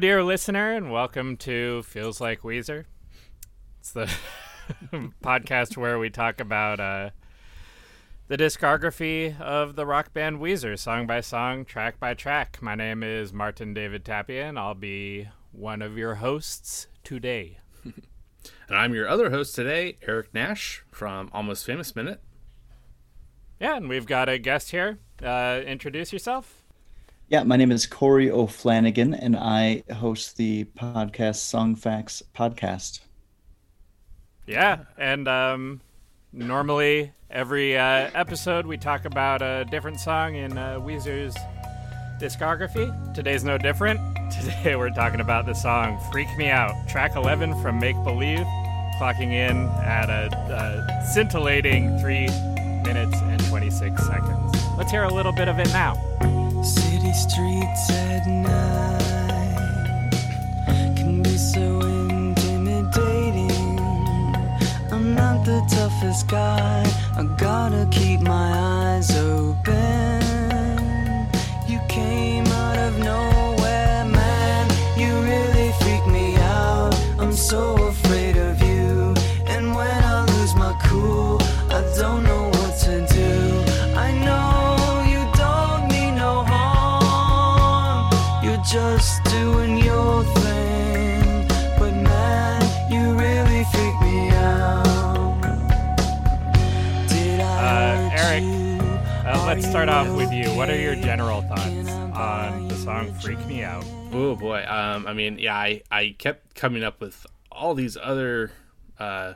[0.00, 2.86] Dear listener, and welcome to Feels Like Weezer.
[3.80, 4.10] It's the
[5.22, 7.10] podcast where we talk about uh,
[8.28, 12.60] the discography of the rock band Weezer, song by song, track by track.
[12.62, 17.58] My name is Martin David Tapia, and I'll be one of your hosts today.
[17.84, 17.94] and
[18.70, 22.22] I'm your other host today, Eric Nash from Almost Famous Minute.
[23.60, 24.98] Yeah, and we've got a guest here.
[25.22, 26.59] Uh, introduce yourself.
[27.30, 33.02] Yeah, my name is Corey O'Flanagan, and I host the podcast Song Facts podcast.
[34.48, 35.80] Yeah, and um,
[36.32, 41.36] normally every uh, episode we talk about a different song in uh, Weezer's
[42.20, 43.14] discography.
[43.14, 44.00] Today's no different.
[44.32, 48.44] Today we're talking about the song "Freak Me Out," track 11 from Make Believe,
[48.98, 52.26] clocking in at a, a scintillating three
[52.82, 54.52] minutes and 26 seconds.
[54.76, 55.94] Let's hear a little bit of it now.
[56.62, 60.10] City streets at night
[60.94, 63.80] can be so intimidating.
[64.92, 66.84] I'm not the toughest guy,
[67.16, 70.20] I gotta keep my eyes open.
[71.66, 74.68] You came out of nowhere, man.
[74.98, 76.94] You really freak me out.
[77.18, 77.89] I'm so
[99.50, 100.48] let's start off with you.
[100.50, 103.84] What are your general thoughts on the song "Freak Me Out"?
[104.12, 104.64] Oh boy.
[104.64, 108.52] Um, I mean, yeah, I, I kept coming up with all these other
[109.00, 109.32] uh,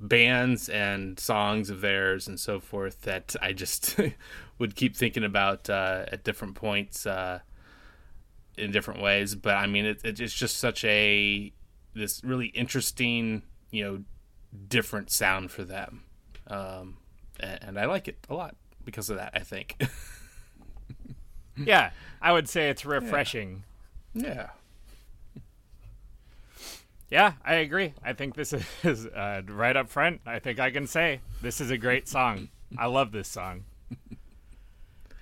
[0.00, 4.00] bands and songs of theirs and so forth that I just
[4.58, 7.40] would keep thinking about uh, at different points uh,
[8.56, 9.34] in different ways.
[9.34, 11.52] But I mean, it, it's just such a
[11.92, 14.02] this really interesting, you know,
[14.66, 16.04] different sound for them,
[16.46, 16.96] um,
[17.38, 18.56] and, and I like it a lot
[18.88, 19.32] because of that.
[19.34, 19.76] I think.
[21.66, 21.90] Yeah,
[22.22, 23.64] I would say it's refreshing.
[24.14, 24.50] yeah.
[27.10, 27.94] Yeah, I agree.
[28.04, 28.52] I think this
[28.84, 30.20] is uh, right up front.
[30.24, 32.48] I think I can say this is a great song.
[32.78, 33.64] I love this song.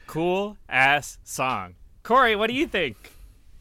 [0.07, 1.75] Cool ass song.
[2.03, 3.13] Corey, what do you think?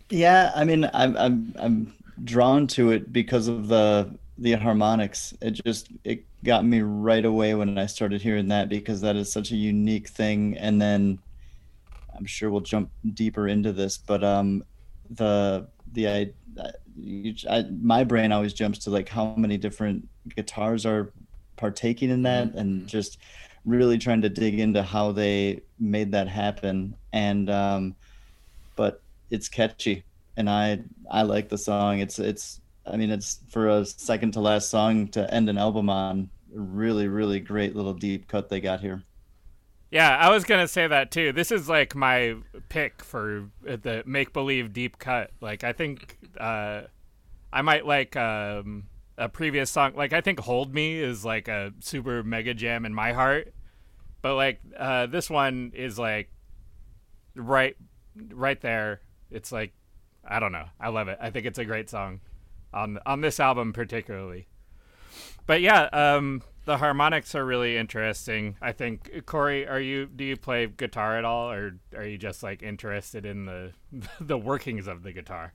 [0.09, 1.93] Yeah, I mean, I'm I'm I'm
[2.25, 5.33] drawn to it because of the the harmonics.
[5.41, 9.31] It just it got me right away when I started hearing that because that is
[9.31, 10.57] such a unique thing.
[10.57, 11.19] And then
[12.15, 14.63] I'm sure we'll jump deeper into this, but um,
[15.09, 16.31] the the I,
[17.49, 21.11] I my brain always jumps to like how many different guitars are
[21.57, 23.17] partaking in that, and just
[23.65, 26.95] really trying to dig into how they made that happen.
[27.11, 27.95] And um,
[28.75, 30.03] but it's catchy
[30.37, 30.79] and i
[31.09, 35.07] i like the song it's it's i mean it's for a second to last song
[35.07, 39.03] to end an album on really really great little deep cut they got here
[39.91, 41.31] Yeah, I was gonna say that too.
[41.31, 42.35] This is like my
[42.69, 45.31] pick for the make believe deep cut.
[45.41, 46.81] Like I think uh,
[47.53, 49.93] I might like um, a previous song.
[49.95, 53.53] Like I think "Hold Me" is like a super mega jam in my heart,
[54.21, 56.29] but like uh, this one is like
[57.35, 57.77] right,
[58.33, 59.01] right there.
[59.31, 59.71] It's like
[60.27, 60.65] I don't know.
[60.79, 61.17] I love it.
[61.21, 62.19] I think it's a great song
[62.73, 64.47] on on this album particularly.
[65.45, 68.57] But yeah, um, the harmonics are really interesting.
[68.61, 72.43] I think Corey, are you do you play guitar at all, or are you just
[72.43, 73.71] like interested in the
[74.19, 75.53] the workings of the guitar?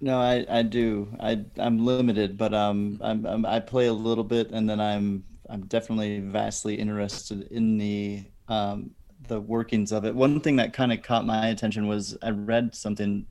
[0.00, 4.24] no i i do i i'm limited but um I'm, I'm i play a little
[4.24, 8.92] bit and then i'm i'm definitely vastly interested in the um
[9.26, 12.74] the workings of it one thing that kind of caught my attention was i read
[12.74, 13.26] something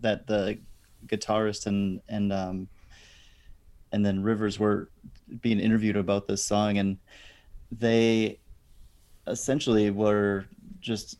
[0.00, 0.58] that the
[1.06, 2.68] guitarist and and um
[3.92, 4.88] and then Rivers were
[5.40, 6.98] being interviewed about this song, and
[7.70, 8.38] they
[9.26, 10.46] essentially were
[10.80, 11.18] just,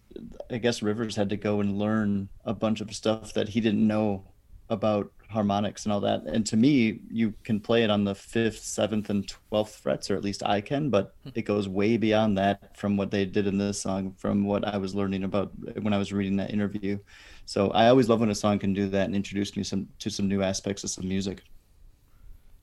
[0.51, 3.87] I guess Rivers had to go and learn a bunch of stuff that he didn't
[3.87, 4.25] know
[4.69, 6.23] about harmonics and all that.
[6.25, 10.17] And to me, you can play it on the fifth, seventh, and twelfth frets, or
[10.17, 11.31] at least I can, but hmm.
[11.35, 14.77] it goes way beyond that from what they did in this song, from what I
[14.77, 15.53] was learning about
[15.83, 16.99] when I was reading that interview.
[17.47, 20.11] So I always love when a song can do that and introduce me some to
[20.11, 21.43] some new aspects of some music.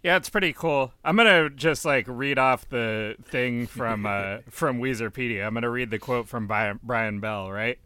[0.08, 0.94] Yeah, it's pretty cool.
[1.04, 5.46] I'm gonna just like read off the thing from uh, from Weezerpedia.
[5.46, 7.52] I'm gonna read the quote from Brian Bell.
[7.52, 7.78] Right?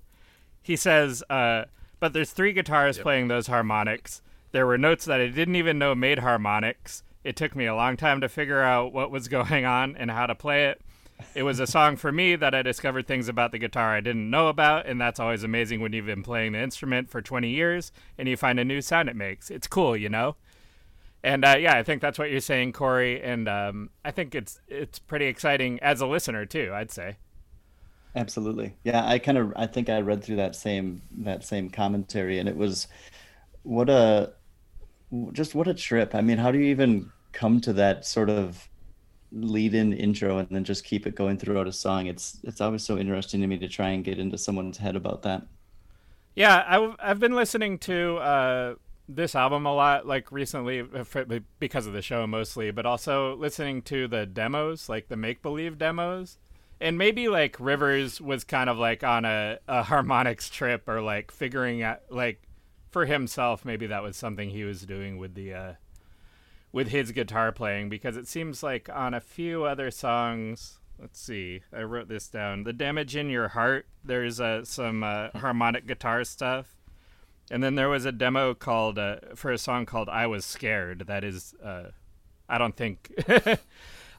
[0.62, 1.63] He says, uh,
[2.00, 4.21] "But there's three guitars playing those harmonics.
[4.51, 7.01] There were notes that I didn't even know made harmonics.
[7.23, 10.27] It took me a long time to figure out what was going on and how
[10.27, 10.79] to play it.
[11.33, 14.29] it was a song for me that I discovered things about the guitar I didn't
[14.29, 17.91] know about, and that's always amazing when you've been playing the instrument for 20 years
[18.19, 19.50] and you find a new sound it makes.
[19.50, 20.35] It's cool, you know.
[21.23, 24.59] And uh, yeah, I think that's what you're saying, Corey, and um, I think it's
[24.68, 26.71] it's pretty exciting as a listener too.
[26.73, 27.18] I'd say.
[28.15, 28.75] Absolutely.
[28.83, 32.50] Yeah, I kind of I think I read through that same that same commentary and
[32.50, 32.88] it was
[33.63, 34.33] what a
[35.31, 36.13] just what a trip.
[36.15, 38.68] I mean, how do you even come to that sort of
[39.31, 42.07] lead in intro and then just keep it going throughout a song?
[42.07, 45.21] It's it's always so interesting to me to try and get into someone's head about
[45.23, 45.44] that.
[46.35, 48.75] Yeah, I, I've been listening to uh,
[49.16, 51.04] this album a lot, like recently, uh,
[51.60, 55.78] because of the show mostly, but also listening to the demos, like the make believe
[55.78, 56.38] demos.
[56.80, 61.31] And maybe like Rivers was kind of like on a, a harmonics trip or like
[61.31, 62.42] figuring out like
[62.92, 65.74] for himself maybe that was something he was doing with the uh
[66.74, 71.62] with his guitar playing because it seems like on a few other songs let's see
[71.74, 72.64] i wrote this down.
[72.64, 76.75] The damage in your heart there's uh, some uh, harmonic guitar stuff
[77.51, 81.06] and then there was a demo called uh, for a song called i was scared
[81.07, 81.89] that is uh,
[82.50, 83.12] i don't think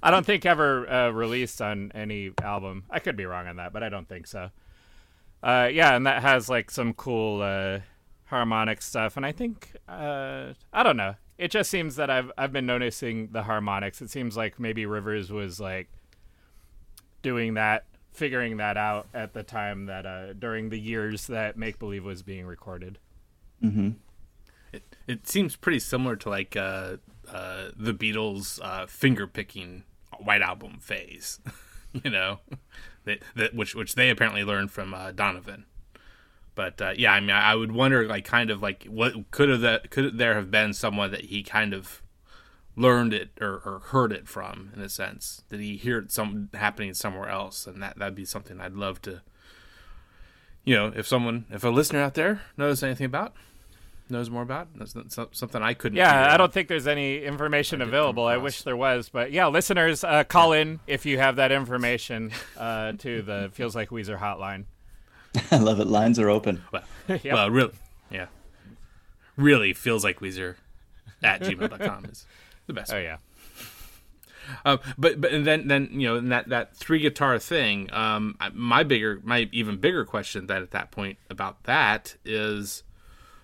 [0.03, 2.85] I don't think ever uh, released on any album.
[2.91, 4.51] I could be wrong on that, but I don't think so.
[5.43, 7.81] Uh, yeah, and that has like some cool uh,
[8.25, 11.15] harmonic stuff, and I think uh, I don't know.
[11.39, 14.03] It just seems that I've I've been noticing the harmonics.
[14.03, 15.89] It seems like maybe Rivers was like
[17.23, 22.05] doing that, figuring that out at the time that during the years that Make Believe
[22.05, 22.99] was being recorded.
[23.63, 23.91] Mm-hmm.
[24.73, 26.97] It it seems pretty similar to like uh,
[27.31, 29.85] uh, the Beatles uh, finger picking
[30.19, 31.41] White Album phase,
[32.05, 32.41] you know,
[33.05, 35.67] that, that which which they apparently learned from uh, Donovan.
[36.55, 39.49] But uh, yeah, I mean, I, I would wonder, like, kind of like, what could
[39.49, 42.03] have that could there have been someone that he kind of
[42.77, 45.45] learned it or, or heard it from in a sense?
[45.49, 47.67] Did he hear it some happening somewhere else?
[47.67, 49.23] And that that'd be something I'd love to,
[50.65, 53.35] you know, if someone, if a listener out there knows anything about,
[54.13, 54.69] knows more about.
[54.77, 54.95] That's
[55.33, 55.97] something I couldn't.
[55.97, 58.25] Yeah, I don't think there's any information available.
[58.25, 62.31] I wish there was, but yeah, listeners, uh, call in if you have that information
[62.57, 64.67] uh, to the Feels Like Weezer hotline.
[65.51, 65.87] I love it.
[65.87, 66.63] Lines are open.
[66.73, 67.25] Well, yep.
[67.25, 67.73] well really,
[68.11, 68.27] yeah,
[69.37, 70.57] really feels like Weezer
[71.23, 72.27] at gmail.com is
[72.67, 72.93] the best.
[72.93, 73.17] Oh yeah.
[74.65, 77.93] Um, but but and then then you know that that three guitar thing.
[77.93, 82.83] Um, my bigger my even bigger question that at that point about that is,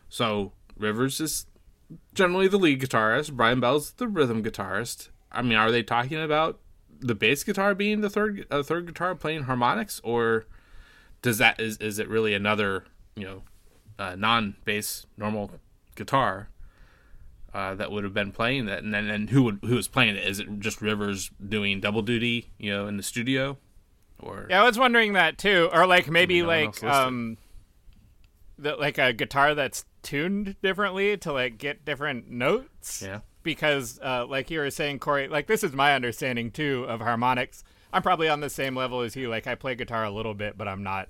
[0.09, 1.47] so Rivers is
[2.15, 3.33] generally the lead guitarist.
[3.33, 5.09] Brian Bell's the rhythm guitarist.
[5.31, 6.59] I mean, are they talking about
[7.01, 10.47] the bass guitar being the third uh, third guitar playing harmonics, or
[11.23, 12.85] does that is is it really another
[13.15, 13.43] you know
[13.99, 15.51] uh, non bass normal
[15.95, 16.49] guitar
[17.55, 20.17] uh, that would have been playing that, and then and who would who was playing
[20.17, 20.27] it?
[20.27, 23.59] Is it just Rivers doing double duty, you know, in the studio,
[24.19, 27.39] or yeah, I was wondering that too, or like maybe like um,
[28.59, 33.03] the, like a guitar that's tuned differently to like get different notes.
[33.03, 33.21] Yeah.
[33.43, 37.65] Because, uh, like you were saying, Corey, like this is my understanding too of harmonics.
[37.93, 39.29] I'm probably on the same level as you.
[39.29, 41.09] Like I play guitar a little bit, but I'm not.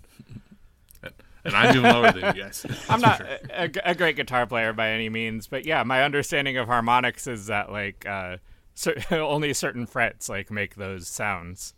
[1.45, 2.64] and I'm doing lower than you guys.
[2.88, 3.26] I'm not sure.
[3.50, 7.47] a, a, great guitar player by any means, but yeah, my understanding of harmonics is
[7.47, 8.37] that like uh,
[8.75, 11.75] cer- only certain frets like make those sounds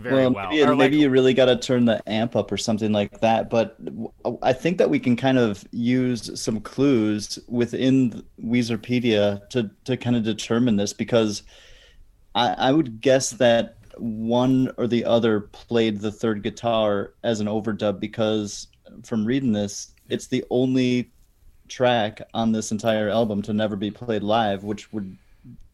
[0.00, 0.32] very well.
[0.32, 0.50] well.
[0.50, 3.50] Maybe, like, you really got to turn the amp up or something like that.
[3.50, 3.76] But
[4.42, 10.16] I think that we can kind of use some clues within Weezerpedia to to kind
[10.16, 11.42] of determine this because
[12.34, 17.46] I, I would guess that one or the other played the third guitar as an
[17.46, 18.68] overdub because
[19.04, 21.10] from reading this, it's the only
[21.68, 25.16] track on this entire album to never be played live, which would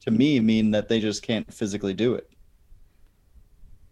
[0.00, 2.30] to me mean that they just can't physically do it.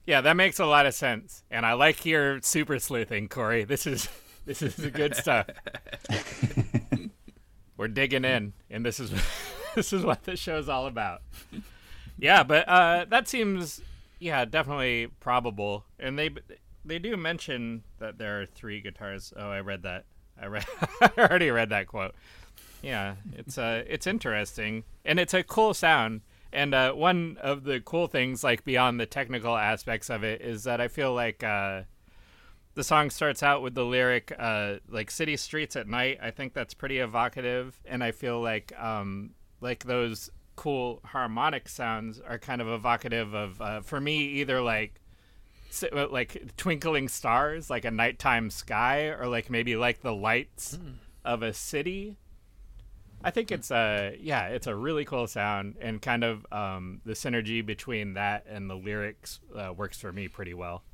[0.06, 3.64] Yeah, that makes a lot of sense, and I like your super sleuthing, Corey.
[3.64, 4.08] This is
[4.44, 5.46] this is the good stuff.
[7.76, 9.10] We're digging in, and this is
[9.74, 11.22] this is what the is all about.
[12.18, 13.80] Yeah, but uh, that seems
[14.18, 16.30] yeah definitely probable, and they
[16.84, 19.32] they do mention that there are three guitars.
[19.36, 20.04] Oh, I read that.
[20.40, 20.66] I read
[21.00, 22.14] I already read that quote.
[22.82, 26.20] Yeah, it's uh it's interesting, and it's a cool sound
[26.54, 30.64] and uh, one of the cool things, like beyond the technical aspects of it, is
[30.64, 31.82] that I feel like uh,
[32.74, 36.54] the song starts out with the lyric uh, like "city streets at night." I think
[36.54, 39.30] that's pretty evocative, and I feel like um,
[39.60, 45.00] like those cool harmonic sounds are kind of evocative of uh, for me either like
[46.10, 50.94] like twinkling stars, like a nighttime sky, or like maybe like the lights mm.
[51.24, 52.16] of a city
[53.24, 57.14] I think it's a yeah, it's a really cool sound, and kind of um, the
[57.14, 60.84] synergy between that and the lyrics uh, works for me pretty well.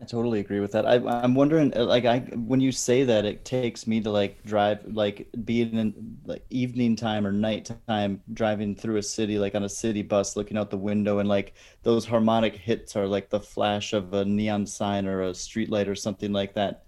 [0.00, 0.84] I totally agree with that.
[0.86, 4.42] I, I'm wondering, uh, like, I when you say that, it takes me to like
[4.44, 9.64] drive, like, being in like evening time or nighttime, driving through a city, like on
[9.64, 13.40] a city bus, looking out the window, and like those harmonic hits are like the
[13.40, 16.84] flash of a neon sign or a street light or something like that,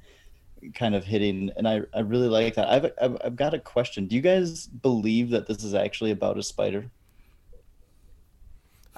[0.75, 1.51] kind of hitting.
[1.57, 2.69] And I, I really like that.
[2.69, 4.07] I've, I've, I've got a question.
[4.07, 6.91] Do you guys believe that this is actually about a spider?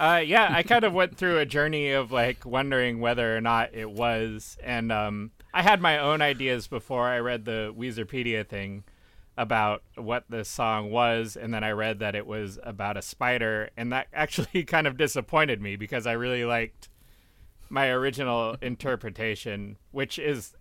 [0.00, 3.74] Uh, yeah, I kind of went through a journey of like wondering whether or not
[3.74, 8.84] it was, and um, I had my own ideas before I read the Weezerpedia thing
[9.36, 13.68] about what the song was, and then I read that it was about a spider,
[13.76, 16.88] and that actually kind of disappointed me because I really liked
[17.68, 20.54] my original interpretation, which is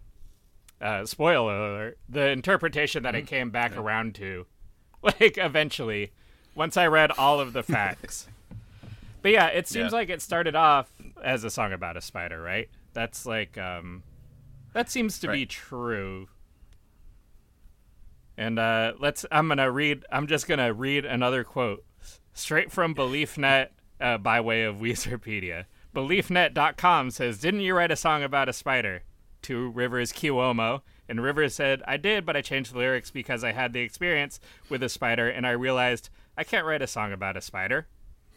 [0.81, 4.45] uh, spoiler alert, the interpretation that it came back around to,
[5.01, 6.11] like eventually,
[6.55, 8.27] once I read all of the facts.
[9.21, 9.97] But yeah, it seems Yeah.
[9.97, 10.89] like it started off
[11.21, 12.69] as a song about a spider, right?
[12.93, 14.03] That's like um
[14.71, 16.29] that seems to be true.
[18.37, 21.83] And uh let's I'm going to read I'm just going to read another quote
[22.33, 23.67] straight from BeliefNet
[23.99, 25.65] uh, by way of Weezerpedia.
[25.93, 29.01] BeliefNet.com says, "Didn't you write a song about a spider?"
[29.43, 33.51] To Rivers Cuomo, and Rivers said, "I did, but I changed the lyrics because I
[33.51, 37.37] had the experience with a spider and I realized I can't write a song about
[37.37, 37.87] a spider."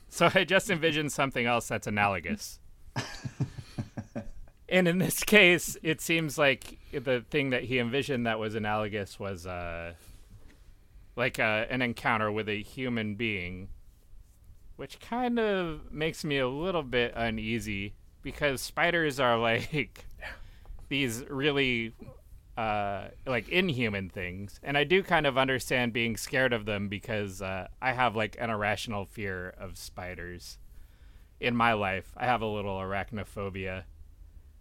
[0.08, 2.60] So I just envisioned something else that's analogous.
[4.68, 9.18] and in this case, it seems like the thing that he envisioned that was analogous
[9.18, 9.94] was uh,
[11.16, 13.68] like uh, an encounter with a human being,
[14.76, 20.04] which kind of makes me a little bit uneasy because spiders are like
[20.92, 21.94] these really
[22.58, 27.40] uh, like inhuman things, and I do kind of understand being scared of them because
[27.40, 30.58] uh, I have like an irrational fear of spiders.
[31.40, 33.84] In my life, I have a little arachnophobia.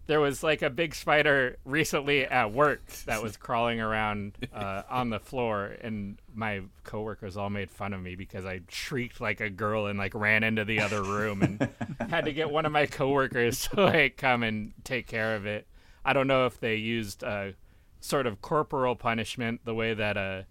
[0.08, 5.10] There was like a big spider recently at work that was crawling around uh, on
[5.10, 9.50] the floor, and my coworkers all made fun of me because I shrieked like a
[9.50, 11.70] girl and like ran into the other room and
[12.10, 15.68] had to get one of my coworkers to like come and take care of it.
[16.04, 17.52] I don't know if they used uh,
[18.00, 20.42] sort of corporal punishment the way that uh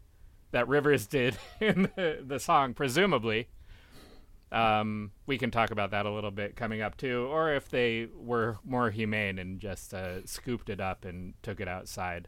[0.53, 3.49] that Rivers did in the, the song, presumably.
[4.53, 8.09] Um, we can talk about that a little bit coming up too, or if they
[8.17, 12.27] were more humane and just uh, scooped it up and took it outside.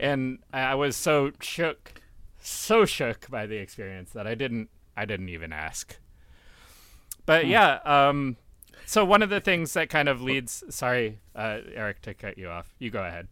[0.00, 2.02] and I I was so shook,
[2.38, 5.96] so shook by the experience that I didn't, I didn't even ask.
[7.24, 8.36] But yeah, um,
[8.86, 12.48] so one of the things that kind of leads, sorry, uh, Eric, to cut you
[12.48, 12.72] off.
[12.78, 13.28] You go ahead.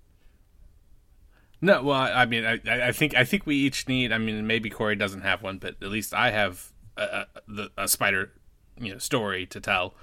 [1.61, 4.13] No, well, I mean, I, I think I think we each need.
[4.13, 7.89] I mean, maybe Corey doesn't have one, but at least I have a, a, a
[7.89, 8.33] spider,
[8.79, 9.95] you know, story to tell,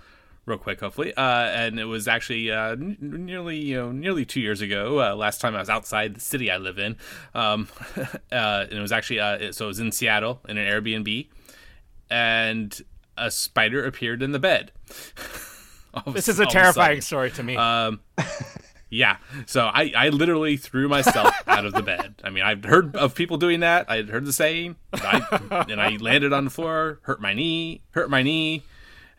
[0.45, 1.13] real quick, hopefully.
[1.13, 5.01] Uh, and it was actually uh, n- nearly, you know, nearly two years ago.
[5.01, 6.97] Uh, last time I was outside the city I live in,
[7.35, 7.67] um,
[7.97, 11.27] uh, and it was actually uh, so it was in Seattle in an Airbnb,
[12.09, 12.81] and
[13.21, 14.71] a spider appeared in the bed.
[16.13, 17.01] This is a terrifying sudden.
[17.01, 17.57] story to me.
[17.57, 17.99] Um,
[18.89, 19.17] yeah.
[19.45, 22.21] So I, I literally threw myself out of the bed.
[22.23, 23.89] I mean, I've heard of people doing that.
[23.89, 24.77] I had heard the saying.
[24.93, 28.63] I, and I landed on the floor, hurt my knee, hurt my knee,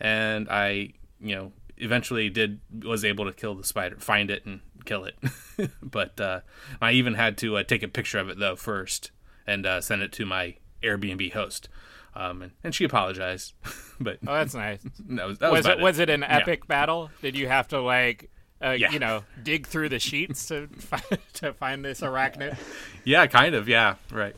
[0.01, 4.61] and I, you know, eventually did was able to kill the spider, find it and
[4.85, 5.17] kill it.
[5.83, 6.41] but uh,
[6.81, 9.11] I even had to uh, take a picture of it though first
[9.47, 11.69] and uh, send it to my Airbnb host.
[12.15, 13.55] Um, and, and she apologized,
[14.01, 14.81] but oh, that's nice.
[15.11, 16.37] that was that was about it was it an Yeah.
[16.39, 17.11] epic battle?
[17.23, 18.31] Did you have to like
[18.63, 18.91] uh, Yeah.
[18.93, 22.57] you know dig through the sheets to find, to find this arachnid?
[23.05, 23.67] Yeah, kind of.
[23.69, 24.37] Yeah, right.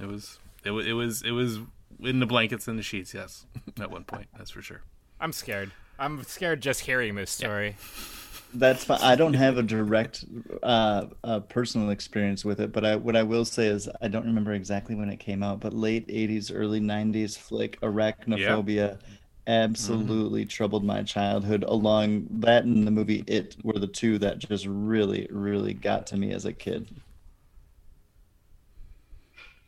[0.00, 0.38] It was.
[0.64, 0.86] It was.
[0.86, 1.22] It was.
[1.22, 1.58] It was
[2.00, 3.12] in the blankets and the sheets.
[3.14, 3.46] Yes,
[3.80, 4.28] at one point.
[4.36, 4.82] That's for sure.
[5.20, 5.72] I'm scared.
[5.98, 7.76] I'm scared just hearing this story.
[8.58, 8.98] That's fine.
[9.02, 10.24] I don't have a direct
[10.62, 14.24] uh, uh, personal experience with it, but I what I will say is I don't
[14.24, 18.98] remember exactly when it came out, but late '80s, early '90s flick Arachnophobia
[19.46, 21.64] absolutely troubled my childhood.
[21.68, 26.16] Along that and the movie It were the two that just really, really got to
[26.16, 26.88] me as a kid.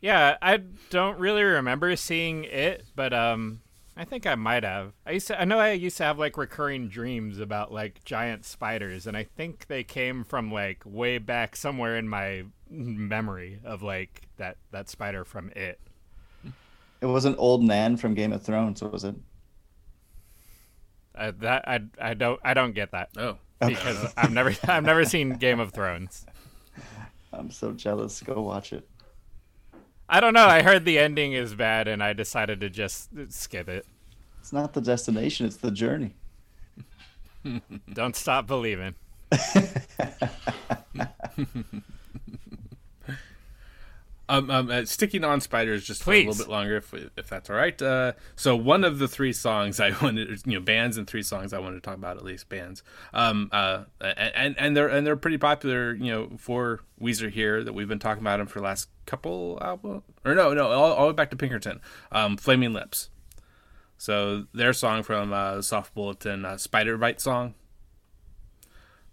[0.01, 0.57] Yeah, I
[0.89, 3.61] don't really remember seeing it, but um,
[3.99, 4.93] I think I might have.
[5.05, 8.45] I used to, I know I used to have like recurring dreams about like giant
[8.45, 13.83] spiders, and I think they came from like way back somewhere in my memory of
[13.83, 15.81] like that that spider from it.
[17.01, 19.15] It was an old Nan from Game of Thrones, was it?
[21.13, 25.03] Uh, that I I don't I don't get that Oh, because I've never I've never
[25.03, 26.25] seen Game of Thrones.
[27.33, 28.21] I'm so jealous.
[28.21, 28.87] Go watch it.
[30.11, 30.47] I don't know.
[30.47, 33.85] I heard the ending is bad, and I decided to just skip it.
[34.39, 36.15] It's not the destination; it's the journey.
[37.93, 38.95] Don't stop believing.
[44.29, 47.49] Um, um, uh, sticking on spiders just for a little bit longer, if, if that's
[47.49, 47.79] all right.
[47.81, 51.51] Uh, so one of the three songs I wanted, you know, bands and three songs
[51.51, 52.83] I wanted to talk about at least bands.
[53.11, 57.73] Um, uh, and and they're and they're pretty popular, you know, for Weezer here that
[57.73, 61.05] we've been talking about them for the last couple album or no, no, all, all
[61.07, 61.81] the way back to Pinkerton,
[62.11, 63.09] um, Flaming Lips.
[63.97, 67.55] So their song from uh, Soft Bulletin, uh, Spider Bite song.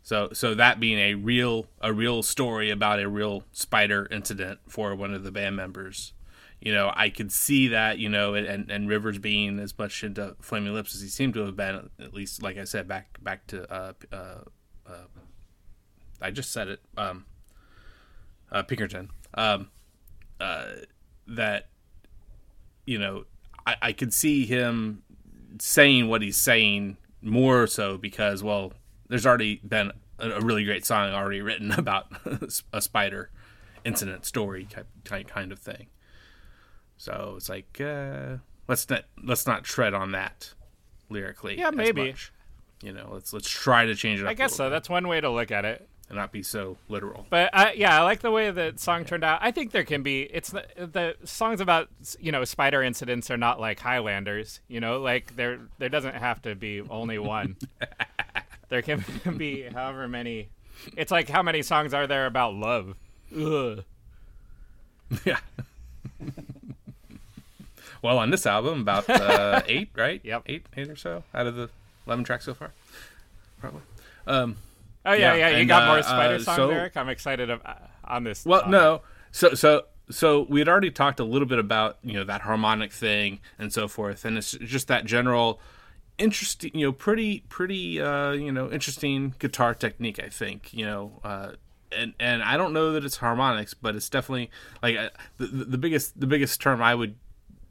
[0.07, 4.95] So so that being a real a real story about a real spider incident for
[4.95, 6.13] one of the band members.
[6.61, 10.37] You know, I could see that, you know, and, and Rivers being as much into
[10.41, 13.49] Flaming Lips as he seemed to have been, at least, like I said, back back
[13.49, 14.39] to, uh, uh,
[14.87, 15.07] uh,
[16.23, 17.25] I just said it, um,
[18.53, 19.71] uh, Pinkerton, um,
[20.39, 20.67] uh,
[21.27, 21.67] that,
[22.87, 23.25] you know,
[23.67, 25.03] I, I could see him
[25.59, 28.73] saying what he's saying more so because, well,
[29.09, 32.07] there's already been a, a really great song already written about
[32.73, 33.31] a spider
[33.85, 34.67] incident story
[35.05, 35.87] type, kind of thing.
[36.99, 40.55] So it's like uh, let's not let's not tread on that
[41.09, 41.59] lyrically.
[41.59, 42.09] Yeah, maybe.
[42.09, 42.33] much.
[42.83, 44.25] You know, let's let's try to change it.
[44.25, 44.65] up I guess so.
[44.65, 45.89] bit That's one way to look at it.
[46.09, 47.27] and not be so literal.
[47.31, 49.39] But I, yeah, I like the way the song turned out.
[49.43, 50.23] I think there can be.
[50.23, 54.61] It's the, the songs about you know spider incidents are not like Highlanders.
[54.69, 57.57] You know, like there there doesn't have to be only one.
[58.69, 59.05] there can
[59.37, 60.49] be however many.
[60.97, 62.97] It's like how many songs are there about love?
[63.37, 63.85] Ugh.
[65.25, 65.39] yeah.
[68.03, 70.21] well, on this album, about uh, eight, right?
[70.25, 70.43] Yep.
[70.47, 71.71] Eight, eight or so out of the
[72.07, 72.73] eleven tracks so far,
[73.61, 73.83] probably.
[74.27, 74.57] Um,
[75.07, 75.49] Oh yeah, Yeah, yeah.
[75.51, 76.97] You and, got uh, more spider uh, songs, so- Eric.
[76.97, 77.75] I'm excited of, uh,
[78.05, 78.45] on this.
[78.45, 79.03] Well, no.
[79.31, 82.93] So so so we had already talked a little bit about you know that harmonic
[82.93, 85.61] thing and so forth, and it's just that general
[86.19, 90.21] interesting, you know, pretty pretty uh, you know interesting guitar technique.
[90.23, 91.21] I think you know.
[91.23, 91.53] Uh,
[91.93, 94.51] and, and I don't know that it's harmonics, but it's definitely
[94.83, 97.15] like uh, the, the biggest the biggest term I would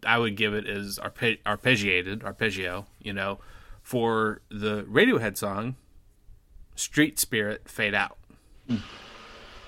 [0.05, 2.85] I would give it is arpe- arpeggiated arpeggio.
[3.01, 3.39] You know,
[3.83, 5.75] for the Radiohead song,
[6.75, 8.17] "Street Spirit Fade Out."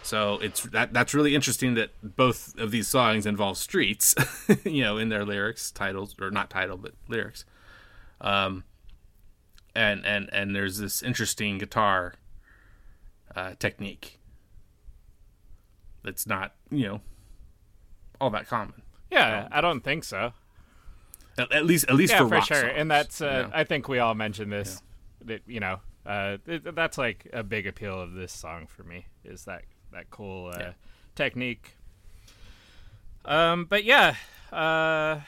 [0.08, 4.16] So it's that that's really interesting that both of these songs involve streets,
[4.64, 7.44] you know, in their lyrics, titles or not title but lyrics.
[8.22, 8.64] Um,
[9.76, 12.16] and and and there's this interesting guitar
[13.36, 14.20] uh, technique
[16.04, 17.02] that's not you know
[18.20, 18.82] all that common.
[19.12, 20.34] Yeah, I don't think so.
[21.38, 22.62] At, at least at least yeah, for, for, rock sure.
[22.62, 23.50] songs, and that's uh, you know?
[23.54, 24.82] I think we all mentioned this.
[25.26, 29.06] That you know, uh, th- that's like a big appeal of this song for me
[29.24, 30.72] is that that cool uh, Yeah.
[31.16, 31.74] technique.
[33.26, 34.16] Um, but yeah,
[34.52, 35.20] uh,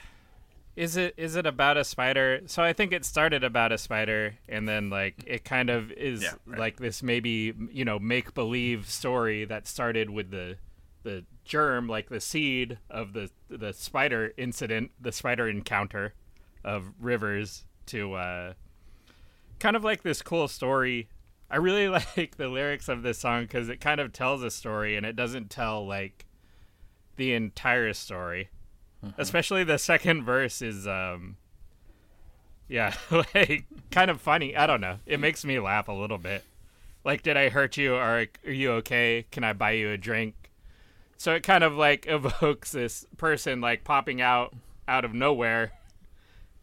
[0.80, 2.40] is it is it about a spider?
[2.46, 6.22] So I think it started about a spider, and then like it kind of is
[6.22, 6.58] Yeah, right.
[6.58, 10.56] like this maybe you know make believe story that started with the
[11.02, 16.14] the germ, like the seed of the the spider incident, the spider encounter
[16.64, 18.54] of Rivers to uh,
[19.58, 21.10] kind of like this cool story.
[21.50, 24.96] I really like the lyrics of this song because it kind of tells a story
[24.96, 26.24] and it doesn't tell like
[27.16, 28.48] the entire story.
[29.16, 31.36] Especially the second verse is um
[32.68, 34.56] yeah, like kind of funny.
[34.56, 34.98] I don't know.
[35.04, 36.44] It makes me laugh a little bit.
[37.04, 37.94] Like, did I hurt you?
[37.94, 39.26] Are are you okay?
[39.30, 40.34] Can I buy you a drink?
[41.16, 44.54] So it kind of like evokes this person like popping out
[44.86, 45.72] out of nowhere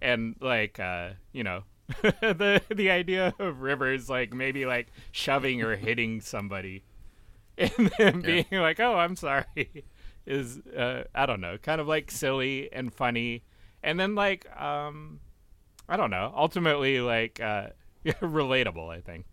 [0.02, 1.64] and like uh you know
[2.02, 6.84] the the idea of rivers like maybe like shoving or hitting somebody
[7.58, 9.84] and then being like oh i'm sorry
[10.28, 13.44] is uh i don't know kind of like silly and funny
[13.84, 15.20] and then like um
[15.90, 17.68] i don't know ultimately like uh
[18.06, 19.26] relatable i think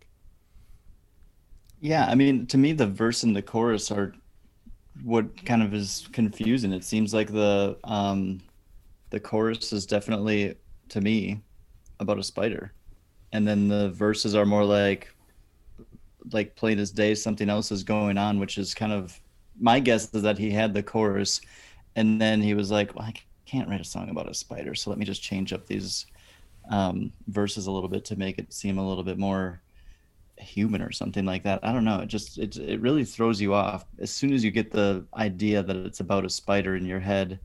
[1.81, 4.15] Yeah, I mean, to me, the verse and the chorus are
[5.03, 6.73] what kind of is confusing.
[6.73, 8.43] It seems like the um,
[9.11, 10.57] the chorus is definitely
[10.91, 11.43] to me
[12.01, 12.75] about a spider,
[13.33, 15.15] and then the verses are more like
[16.33, 17.15] like plain as day.
[17.15, 19.19] Something else is going on, which is kind of
[19.59, 21.41] my guess is that he had the chorus,
[21.97, 23.15] and then he was like, well, I
[23.47, 26.07] can't write a song about a spider, so let me just change up these
[26.71, 29.61] um, verses a little bit to make it seem a little bit more
[30.39, 31.61] human or something like that.
[31.63, 32.01] I don't know.
[32.01, 33.85] It just it it really throws you off.
[33.99, 37.39] As soon as you get the idea that it's about a spider in your head,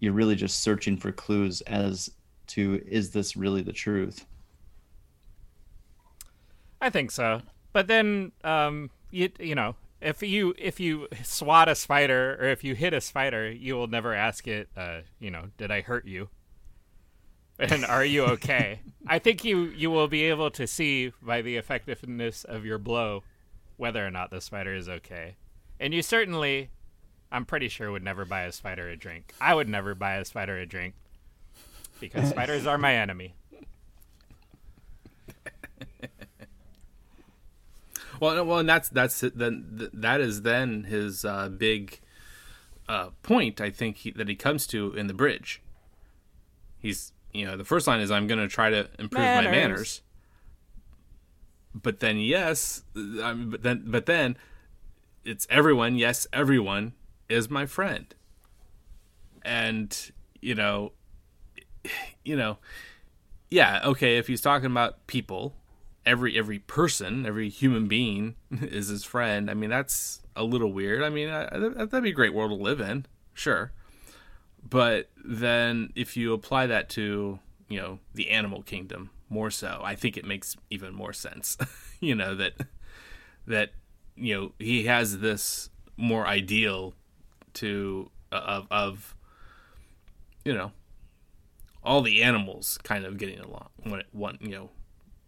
[0.00, 2.10] you're really just searching for clues as
[2.48, 4.26] to is this really the truth?
[6.80, 7.42] I think so.
[7.72, 12.62] But then, um, you you know, if you if you swat a spider or if
[12.62, 16.06] you hit a spider, you will never ask it, uh, you know, did I hurt
[16.06, 16.28] you?
[17.58, 18.80] And are you okay?
[19.06, 23.24] I think you you will be able to see by the effectiveness of your blow
[23.76, 25.36] whether or not the spider is okay.
[25.80, 26.70] And you certainly,
[27.30, 29.32] I'm pretty sure, would never buy a spider a drink.
[29.40, 30.94] I would never buy a spider a drink
[32.00, 33.34] because spiders are my enemy.
[38.20, 42.00] Well, well, and that's that's then that is then his uh, big
[42.88, 43.60] uh, point.
[43.60, 45.62] I think he, that he comes to in the bridge.
[46.78, 49.50] He's you know the first line is I'm going to try to improve my Manners.
[49.50, 50.02] manners,
[51.74, 54.36] but then yes, I mean, but then but then
[55.24, 55.96] it's everyone.
[55.96, 56.94] Yes, everyone
[57.28, 58.14] is my friend,
[59.42, 60.92] and you know,
[62.24, 62.58] you know,
[63.50, 64.16] yeah, okay.
[64.16, 65.54] If he's talking about people,
[66.08, 69.50] every every person, every human being is his friend.
[69.50, 71.02] I mean, that's a little weird.
[71.02, 73.72] I mean, I, that'd be a great world to live in, sure.
[74.68, 79.94] But then, if you apply that to you know the animal kingdom more so, I
[79.94, 81.56] think it makes even more sense.
[82.00, 82.54] you know that
[83.46, 83.72] that
[84.16, 86.94] you know he has this more ideal
[87.54, 89.14] to uh, of of
[90.44, 90.72] you know
[91.84, 94.70] all the animals kind of getting along when it want you know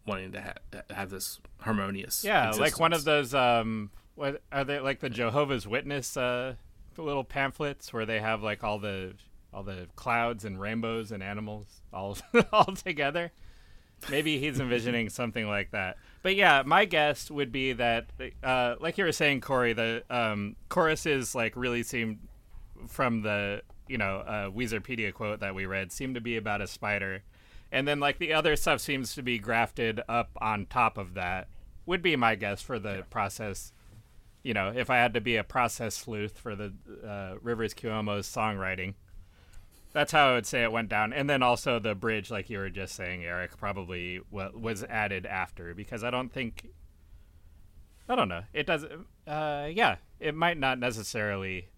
[0.07, 3.35] wanting to ha- have this harmonious Yeah, like one of those.
[3.35, 6.55] Um, what are they like the Jehovah's Witness uh,
[6.97, 9.15] little pamphlets where they have like all the
[9.53, 12.19] all the clouds and rainbows and animals all
[12.53, 13.33] all together?
[14.11, 15.99] Maybe he's envisioning something like that.
[16.23, 18.07] But yeah, my guess would be that,
[18.43, 22.21] uh, like you were saying, Corey, the um, choruses like really seem
[22.89, 26.67] from the you know uh, Weezerpedia quote that we read seem to be about a
[26.67, 27.23] spider,
[27.73, 31.49] and then like the other stuff seems to be grafted up on top of that.
[31.87, 33.73] Would be my guess for the process.
[34.43, 36.73] You know, if I had to be a process sleuth for the
[37.07, 38.95] uh, Rivers Cuomo's songwriting,
[39.93, 41.13] that's how I would say it went down.
[41.13, 45.27] And then also the bridge, like you were just saying, Eric, probably wa- was added
[45.27, 46.69] after because I don't think.
[48.09, 48.43] I don't know.
[48.53, 48.85] It does.
[49.27, 51.69] Uh, yeah, it might not necessarily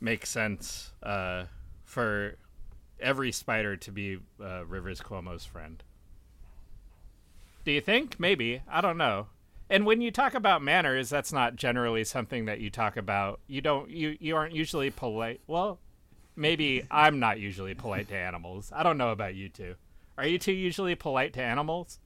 [0.00, 1.44] make sense uh,
[1.84, 2.36] for
[3.02, 5.82] every spider to be uh, Rivers Cuomo's friend.
[7.64, 8.18] Do you think?
[8.18, 8.62] Maybe.
[8.68, 9.26] I don't know.
[9.70, 13.40] And when you talk about manners, that's not generally something that you talk about.
[13.46, 13.88] You don't.
[13.90, 15.40] You you aren't usually polite.
[15.46, 15.78] Well,
[16.36, 18.70] maybe I'm not usually polite to animals.
[18.74, 19.76] I don't know about you two.
[20.18, 21.98] Are you two usually polite to animals?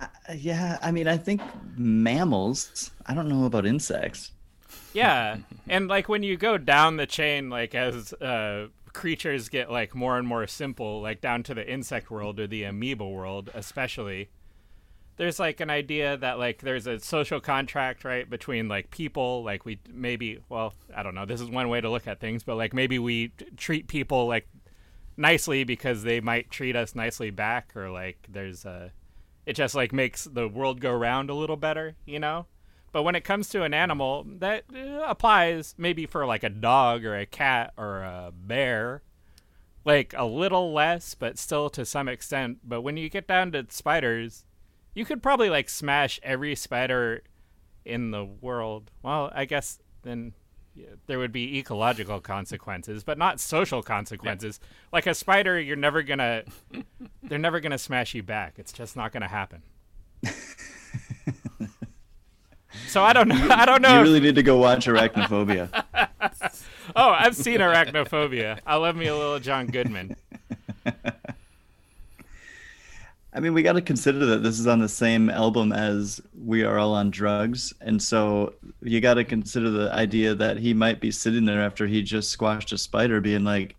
[0.00, 1.42] Uh, yeah, I mean, I think
[1.76, 2.90] mammals.
[3.04, 4.32] I don't know about insects.
[4.94, 5.36] Yeah,
[5.68, 10.18] and like when you go down the chain, like as uh, creatures get like more
[10.18, 14.30] and more simple, like down to the insect world or the amoeba world, especially.
[15.16, 19.64] There's like an idea that like there's a social contract right between like people, like
[19.64, 21.26] we maybe well I don't know.
[21.26, 24.26] This is one way to look at things, but like maybe we t- treat people
[24.26, 24.48] like
[25.16, 28.92] nicely because they might treat us nicely back, or like there's a
[29.44, 32.46] it just like makes the world go round a little better, you know.
[32.92, 37.04] But when it comes to an animal, that uh, applies maybe for like a dog
[37.04, 39.02] or a cat or a bear,
[39.84, 42.58] like a little less, but still to some extent.
[42.64, 44.44] But when you get down to spiders,
[44.94, 47.22] you could probably like smash every spider
[47.84, 48.90] in the world.
[49.02, 50.34] Well, I guess then
[50.74, 54.60] yeah, there would be ecological consequences, but not social consequences.
[54.92, 56.44] Like a spider, you're never gonna,
[57.22, 58.54] they're never gonna smash you back.
[58.56, 59.62] It's just not gonna happen.
[62.88, 63.48] so I don't know.
[63.50, 63.98] I don't know.
[63.98, 65.84] You really need to go watch Arachnophobia.
[66.96, 68.58] Oh, I've seen Arachnophobia.
[68.66, 70.16] I love me a little John Goodman.
[73.32, 76.64] I mean, we got to consider that this is on the same album as We
[76.64, 77.72] Are All on Drugs.
[77.80, 81.86] And so you got to consider the idea that he might be sitting there after
[81.86, 83.76] he just squashed a spider, being like,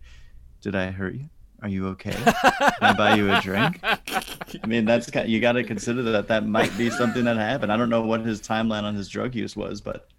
[0.61, 1.29] Did I hurt you?
[1.61, 2.11] Are you okay?
[2.11, 2.33] Can
[2.81, 3.79] I buy you a drink?
[3.83, 7.37] I mean, that's kind of, you got to consider that that might be something that
[7.37, 7.71] happened.
[7.71, 10.09] I don't know what his timeline on his drug use was, but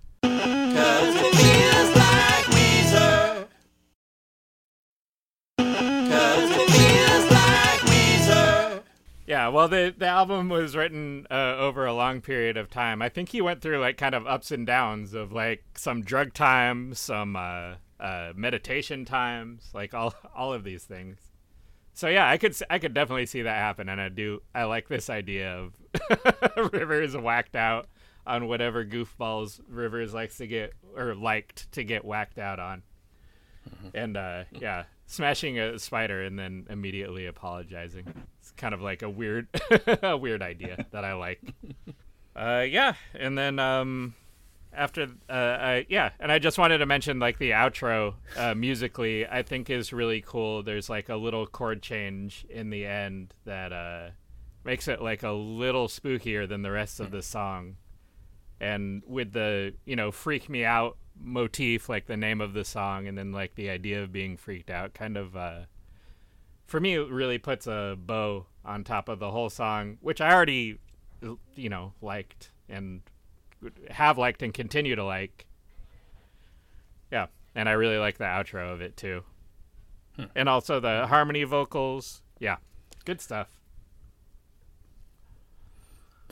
[9.25, 13.01] Yeah, well, the the album was written uh, over a long period of time.
[13.01, 16.35] I think he went through like kind of ups and downs of like some drug
[16.35, 21.32] time, some uh, uh, meditation times, like all all of these things.
[21.95, 24.89] So yeah, I could I could definitely see that happen, and I do I like
[24.89, 25.73] this idea of
[26.73, 27.87] Rivers whacked out
[28.27, 32.83] on whatever goofballs Rivers likes to get or liked to get whacked out on,
[33.95, 38.07] and uh, yeah, smashing a spider and then immediately apologizing.
[38.41, 39.49] It's kind of like a weird
[40.03, 41.41] a weird idea that I like.
[42.35, 44.15] Uh, yeah, and then um,
[44.75, 49.27] after uh, I, yeah, and I just wanted to mention like the outro uh, musically,
[49.27, 50.63] I think is really cool.
[50.63, 54.11] There's like a little chord change in the end that uh,
[54.65, 57.77] makes it like a little spookier than the rest of the song,
[58.61, 63.07] and with the you know freak me out motif, like the name of the song,
[63.07, 65.61] and then like the idea of being freaked out, kind of uh,
[66.67, 70.33] for me, it really puts a bow on top of the whole song, which I
[70.33, 70.79] already
[71.55, 73.03] you know liked and
[73.91, 75.47] have liked and continue to like.
[77.11, 79.25] Yeah, and I really like the outro of it too,
[80.35, 82.23] and also the harmony vocals.
[82.39, 82.57] Yeah,
[83.05, 83.49] good stuff.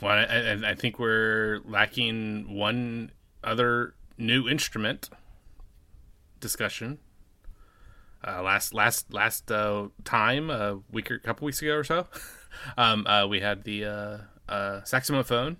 [0.01, 3.11] Well, I, I, think we're lacking one
[3.43, 5.09] other new instrument
[6.39, 6.97] discussion.
[8.25, 12.07] Uh, last last last uh, time a week or a couple weeks ago or so,
[12.77, 14.17] um, uh, we had the uh,
[14.49, 15.57] uh, saxophone,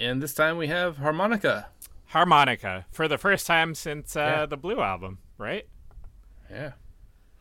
[0.00, 1.68] and this time we have harmonica.
[2.06, 4.46] Harmonica for the first time since uh, Yeah.
[4.46, 5.66] the Blue album, right?
[6.50, 6.72] Yeah,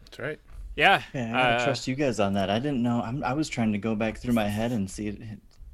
[0.03, 0.39] that's right.
[0.75, 1.01] Yeah.
[1.13, 2.49] Yeah, I uh, trust you guys on that.
[2.49, 3.01] I didn't know.
[3.01, 5.19] I'm, I was trying to go back through my head and see it.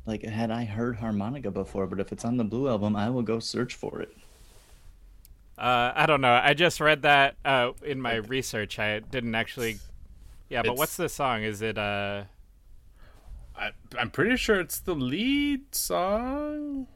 [0.06, 1.88] Like, had I heard harmonica before?
[1.88, 4.16] But if it's on the Blue album, I will go search for it.
[5.58, 6.34] Uh, I don't know.
[6.44, 8.78] I just read that uh, in my research.
[8.80, 9.80] I didn't actually.
[10.50, 11.44] Yeah, but It's- what's the song?
[11.44, 12.24] Is it uh?
[13.58, 16.88] I, I'm pretty sure it's the lead song.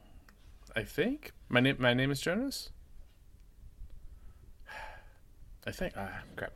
[0.76, 2.70] I think my name my name is Jonas.
[5.66, 6.54] I think ah crap.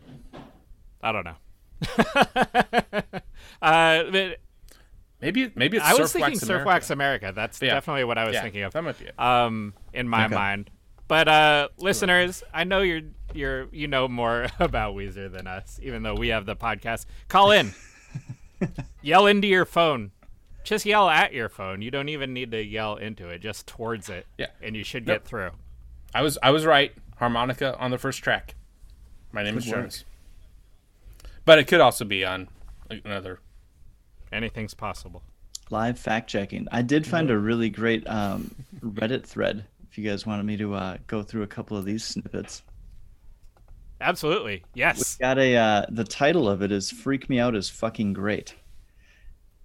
[1.02, 1.36] I don't know.
[3.62, 4.38] uh, but
[5.22, 6.68] Maybe maybe it's I was Surf thinking Wax Surf America.
[6.68, 7.32] Wax America.
[7.34, 7.76] That's Yeah.
[7.76, 8.74] definitely what I was yeah, thinking of.
[8.74, 9.18] That might be it.
[9.20, 10.36] um, in my Okay.
[10.36, 10.70] mind.
[11.08, 13.02] But uh, listeners, I know you're
[13.34, 17.06] you're you know more about Weezer than us, even though we have the podcast.
[17.30, 17.74] Call in,
[19.02, 20.12] yell into your phone.
[20.64, 21.82] Just yell at your phone.
[21.82, 24.26] You don't even need to yell into it, just towards it.
[24.38, 24.48] Yeah.
[24.62, 25.22] and you should Nope.
[25.22, 25.52] get through.
[26.14, 26.94] I was I was right.
[27.18, 28.56] Harmonica on the first track.
[29.32, 29.76] My name is work.
[29.76, 30.06] Jonas.
[31.46, 32.48] But it could also be on
[32.90, 33.40] another.
[34.32, 35.22] Anything's possible.
[35.70, 36.68] Live fact checking.
[36.72, 39.66] I did find a really great um, Reddit thread.
[39.90, 42.64] If you guys wanted me to uh, go through a couple of these snippets,
[44.04, 45.18] Absolutely, yes.
[45.18, 45.56] We got a.
[45.56, 48.54] Uh, the title of it is "Freak Me Out is fucking great."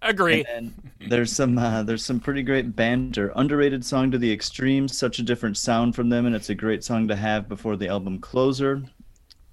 [0.01, 0.45] Agree.
[0.49, 0.73] And
[1.09, 3.33] there's some uh, there's some pretty great banter.
[3.35, 4.87] Underrated song to the extreme.
[4.87, 7.89] Such a different sound from them, and it's a great song to have before the
[7.89, 8.83] album closer.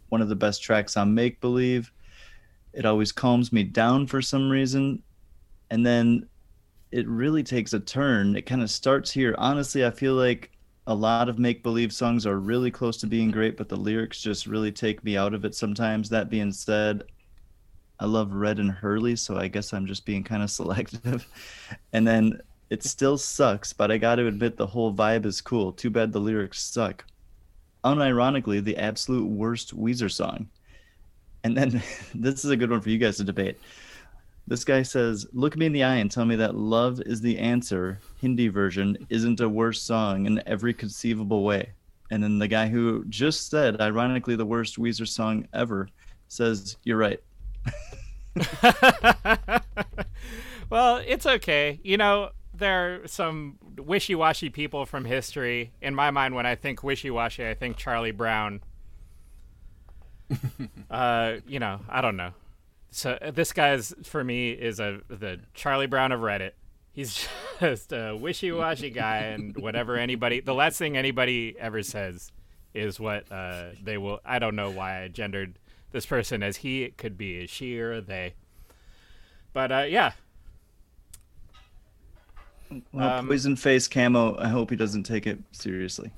[0.09, 1.91] One of the best tracks on Make Believe.
[2.73, 5.01] It always calms me down for some reason,
[5.71, 6.29] and then
[6.91, 8.35] it really takes a turn.
[8.35, 9.33] It kind of starts here.
[9.39, 10.51] Honestly, I feel like
[10.87, 14.21] a lot of Make Believe songs are really close to being great, but the lyrics
[14.21, 16.09] just really take me out of it sometimes.
[16.09, 17.03] That being said,
[17.99, 21.27] I love Red and Hurley, so I guess I'm just being kind of selective.
[21.93, 25.71] And then it still sucks, but I got to admit the whole vibe is cool.
[25.71, 27.05] Too bad the lyrics suck.
[27.83, 30.49] Unironically, the absolute worst Weezer song.
[31.43, 31.81] And then
[32.15, 33.57] this is a good one for you guys to debate.
[34.47, 37.37] This guy says, Look me in the eye and tell me that Love is the
[37.39, 41.71] Answer, Hindi version, isn't a worse song in every conceivable way.
[42.11, 45.89] And then the guy who just said, ironically, the worst Weezer song ever
[46.27, 47.19] says, You're right.
[50.69, 51.79] well, it's okay.
[51.83, 55.71] You know, there are some wishy-washy people from history.
[55.81, 58.61] In my mind, when I think wishy-washy, I think Charlie Brown.
[60.91, 62.33] uh, you know, I don't know.
[62.95, 66.51] So uh, this guy's for me is a the Charlie Brown of Reddit.
[66.93, 67.27] He's
[67.59, 72.31] just a wishy-washy guy, and whatever anybody, the last thing anybody ever says
[72.73, 74.21] is what uh, they will.
[74.23, 75.59] I don't know why I gendered
[75.91, 76.83] this person as he.
[76.83, 78.35] It could be a she or a they.
[79.51, 80.13] But uh, yeah,
[82.93, 86.11] Well, Um, Poison Face Camo, I hope he doesn't take it seriously.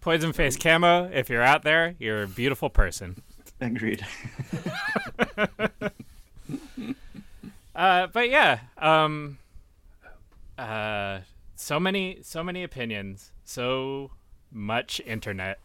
[0.00, 3.22] Poison Face Camo, if you're out there, you're a beautiful person.
[3.62, 4.04] Agreed.
[7.74, 9.38] Uh, but yeah, um,
[10.58, 11.20] uh,
[11.56, 14.10] so many, so many opinions, so
[14.50, 15.58] much internet.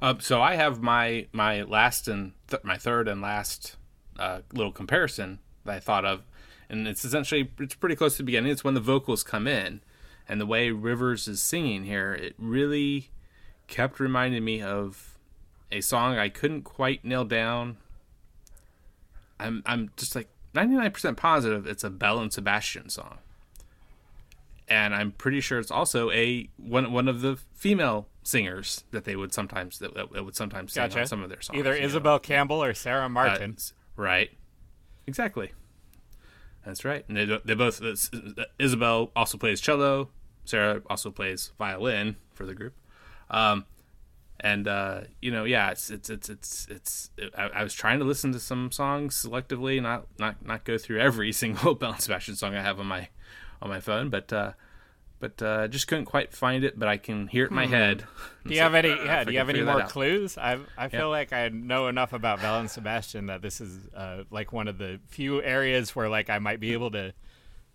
[0.00, 3.76] Uh, so I have my my last and th- my third and last
[4.18, 6.22] uh, little comparison that I thought of,
[6.68, 8.52] and it's essentially it's pretty close to the beginning.
[8.52, 9.80] It's when the vocals come in,
[10.28, 13.10] and the way Rivers is singing here, it really
[13.66, 15.18] kept reminding me of
[15.72, 17.76] a song I couldn't quite nail down.
[19.40, 23.18] I'm I'm just like 99% positive it's a Belle and Sebastian song.
[24.68, 29.14] And I'm pretty sure it's also a one one of the female singers that they
[29.16, 31.00] would sometimes that, that would sometimes sing Gotcha.
[31.00, 31.58] on some of their songs.
[31.58, 31.88] Either you know.
[31.88, 33.54] Isobel Campbell or Sarah Uh, Martin.
[33.58, 34.30] s- right.
[35.06, 35.52] Exactly.
[36.64, 37.04] That's right.
[37.08, 37.80] And they they both
[38.58, 40.08] Isobel also plays cello.
[40.46, 42.74] Sarah also plays violin for the group.
[43.34, 43.66] Um,
[44.38, 47.10] and uh, you know, yeah, it's it's it's it's it's.
[47.16, 50.78] It, I, I, was trying to listen to some songs selectively, not not not go
[50.78, 53.08] through every single Belle and Sebastian song I have on my
[53.60, 54.52] on my phone, but uh,
[55.18, 56.78] but uh, just couldn't quite find it.
[56.78, 57.72] But I can hear it in my hmm.
[57.72, 58.04] head.
[58.46, 58.90] Do you have any?
[58.90, 59.24] Yeah.
[59.24, 60.38] Do you have any more clues?
[60.38, 61.06] I I feel yeah.
[61.06, 64.78] like I know enough about Belle and Sebastian that this is uh, like one of
[64.78, 67.14] the few areas where like I might be able to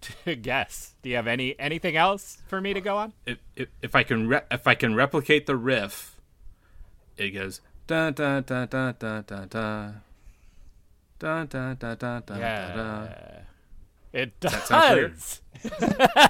[0.02, 0.96] to guess.
[1.02, 3.14] Do you have any anything else for me to go on?
[3.26, 6.20] If if, if I can re- if I can replicate the riff,
[7.18, 9.92] it goes da da da da da da da.
[11.20, 12.74] Da, da, da, da, da, yeah.
[12.74, 13.10] da, da.
[14.14, 15.42] It does.
[15.64, 15.78] it's,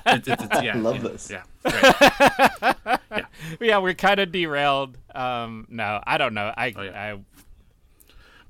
[0.05, 1.31] it's, it's, yeah, I love yeah, this.
[1.31, 2.99] Yeah, right.
[3.11, 3.25] yeah,
[3.61, 3.77] yeah.
[3.77, 4.97] We're kind of derailed.
[5.13, 6.51] Um, no, I don't know.
[6.57, 7.13] I, oh, yeah.
[7.13, 7.19] I.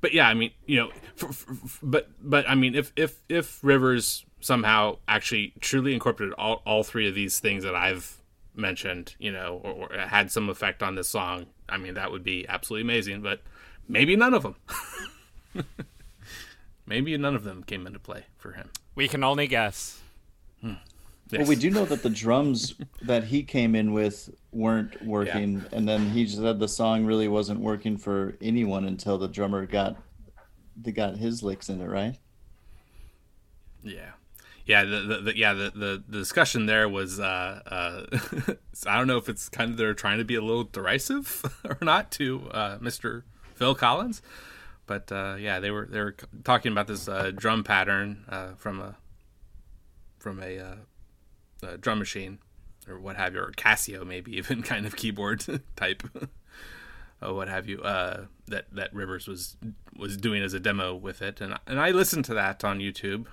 [0.02, 3.60] But yeah, I mean, you know, for, for, but but I mean, if if if
[3.62, 8.18] Rivers somehow actually truly incorporated all all three of these things that I've
[8.56, 12.24] mentioned, you know, or, or had some effect on this song, I mean, that would
[12.24, 13.22] be absolutely amazing.
[13.22, 13.42] But
[13.88, 14.56] maybe none of them.
[16.86, 18.70] maybe none of them came into play for him.
[18.96, 20.02] We can only guess.
[20.62, 20.74] Hmm.
[21.32, 21.40] Yes.
[21.40, 22.74] Well, we do know that the drums
[23.04, 25.78] that he came in with weren't working, yeah.
[25.78, 29.96] and then he said the song really wasn't working for anyone until the drummer got
[30.76, 32.18] they got his licks in it, right?
[33.84, 34.12] Yeah,
[34.70, 38.54] yeah, the, the, the yeah the, the, the discussion there was uh, uh,
[38.86, 41.80] I don't know if it's kind of they're trying to be a little derisive or
[41.82, 43.24] not to uh, Mr.
[43.56, 44.22] Phil Collins,
[44.86, 48.80] but uh, yeah, they were they were talking about this uh, drum pattern uh, from
[48.80, 48.96] a
[50.20, 50.78] from a,
[51.64, 52.38] a, drum machine
[52.88, 55.44] or what have you, or Casio maybe even kind of keyboard
[55.78, 56.04] type,
[57.24, 57.82] or what have you.
[57.82, 59.58] That that Rivers was
[59.98, 63.26] was doing as a demo with it, and and I listened to that on YouTube,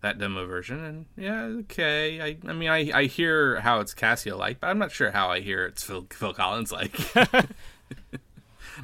[0.00, 2.20] that demo version, and yeah, okay.
[2.20, 5.28] I I mean I I hear how it's Casio like, but I'm not sure how
[5.28, 6.94] I hear it's Phil Phil Collins like.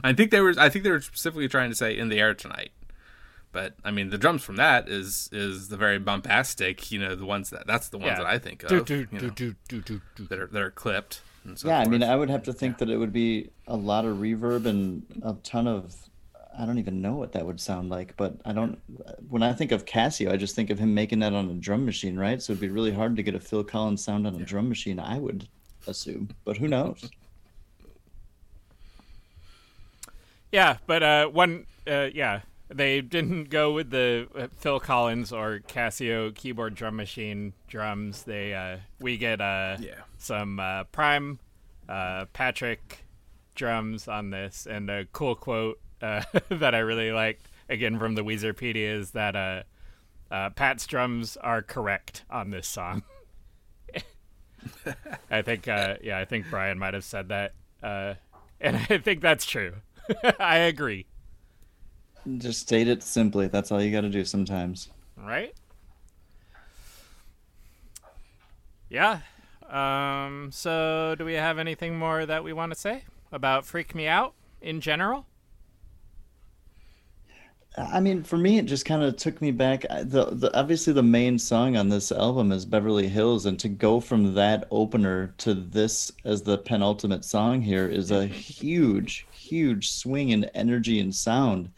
[0.02, 0.54] I think they were.
[0.58, 2.72] I think they were specifically trying to say "in the air tonight."
[3.52, 6.90] But I mean, the drums from that is is the very bombastic.
[6.90, 8.18] You know, the ones that that's the ones yeah.
[8.18, 8.70] that I think of.
[8.70, 9.54] Do, do, you know, do,
[10.18, 11.20] that are that are clipped.
[11.54, 11.88] So yeah, forth.
[11.88, 12.86] I mean, I would have to think yeah.
[12.86, 15.94] that it would be a lot of reverb and a ton of.
[16.58, 18.78] I don't even know what that would sound like, but I don't.
[19.28, 21.84] When I think of Casio, I just think of him making that on a drum
[21.84, 22.40] machine, right?
[22.40, 24.44] So it'd be really hard to get a Phil Collins sound on a yeah.
[24.44, 24.98] drum machine.
[24.98, 25.48] I would
[25.86, 27.10] assume, but who knows?
[30.52, 35.60] Yeah, but uh, one, uh, yeah, they didn't go with the uh, Phil Collins or
[35.66, 38.22] Casio keyboard drum machine drums.
[38.22, 40.02] They uh, we get uh, yeah.
[40.18, 41.40] some uh, Prime
[41.88, 43.04] uh, Patrick
[43.54, 48.22] drums on this, and a cool quote uh, that I really liked again from the
[48.22, 49.62] Weezerpedia is that uh,
[50.30, 53.02] uh, Pat's drums are correct on this song.
[55.30, 57.52] I think, uh, yeah, I think Brian might have said that,
[57.82, 58.14] uh,
[58.60, 59.74] and I think that's true.
[60.38, 61.06] I agree.
[62.38, 63.48] Just state it simply.
[63.48, 64.88] That's all you got to do sometimes.
[65.16, 65.54] Right?
[68.88, 69.20] Yeah.
[69.68, 74.06] Um, so, do we have anything more that we want to say about Freak Me
[74.06, 75.26] Out in general?
[77.76, 79.82] I mean, for me, it just kind of took me back.
[79.82, 83.98] The, the obviously the main song on this album is Beverly Hills, and to go
[83.98, 90.30] from that opener to this as the penultimate song here is a huge, huge swing
[90.30, 91.68] in energy and sound.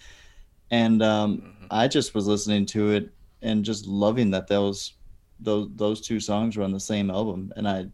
[0.71, 1.67] And um, mm-hmm.
[1.71, 4.93] I just was listening to it and just loving that those
[5.41, 7.87] those those two songs were on the same album, and I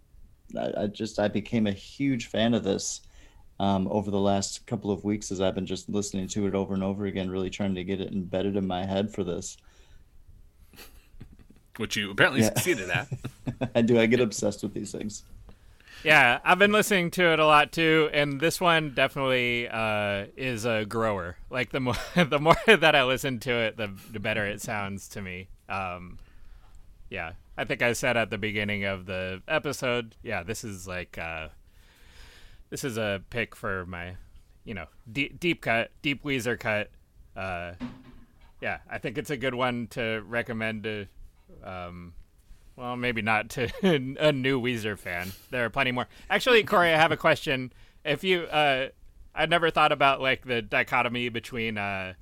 [0.58, 3.02] I, I just I became a huge fan of this
[3.62, 6.74] um, over the last couple of weeks as I've been just listening to it over
[6.74, 9.56] and over again, really trying to get it embedded in my head for this.
[11.76, 12.46] Which you apparently yeah.
[12.48, 13.06] succeeded at.
[13.76, 14.00] I do.
[14.00, 15.22] I get obsessed with these things.
[16.02, 20.64] Yeah, I've been listening to it a lot too, and this one definitely uh, is
[20.64, 21.36] a grower.
[21.48, 25.06] Like the more the more that I listen to it, the the better it sounds
[25.10, 25.46] to me.
[25.68, 26.18] Um,
[27.10, 31.16] yeah, I think I said at the beginning of the episode, yeah, this is like
[31.16, 31.48] uh,
[32.72, 34.16] this is a pick for my,
[34.64, 36.88] you know, deep deep cut, deep Weezer cut.
[37.36, 37.72] Uh,
[38.62, 41.06] yeah, I think it's a good one to recommend to,
[41.62, 42.14] um,
[42.74, 43.68] well, maybe not to
[44.18, 45.32] a new Weezer fan.
[45.50, 46.08] There are plenty more.
[46.30, 47.74] Actually, Corey, I have a question.
[48.06, 48.88] If you, uh,
[49.34, 52.14] I never thought about like the dichotomy between uh,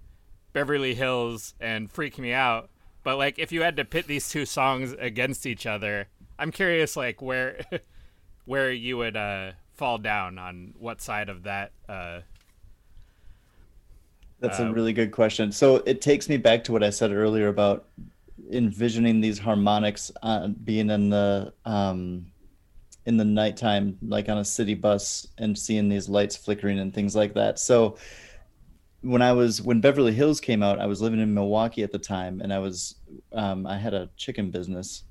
[0.52, 2.70] Beverly Hills and Freak Me Out,
[3.04, 6.08] but like if you had to pit these two songs against each other,
[6.40, 7.60] I'm curious like where,
[8.46, 12.20] where you would uh fall down on what side of that uh,
[14.40, 17.10] that's uh, a really good question so it takes me back to what i said
[17.12, 17.86] earlier about
[18.52, 22.26] envisioning these harmonics uh, being in the um,
[23.06, 27.16] in the nighttime, like on a city bus, and seeing these lights flickering and things
[27.16, 27.58] like that.
[27.58, 27.96] So
[29.00, 31.98] when I was when Beverly Hills came out, I was living in Milwaukee at the
[31.98, 32.96] time, and I was
[33.32, 35.04] um, I had a chicken business,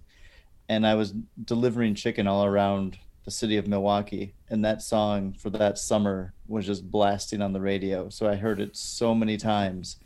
[0.70, 1.14] and I was
[1.46, 2.98] delivering chicken all around
[3.30, 7.62] the city of Milwaukee, and that song for that summer was just blasting on the
[7.62, 8.10] radio.
[8.10, 9.98] So I heard it so many times,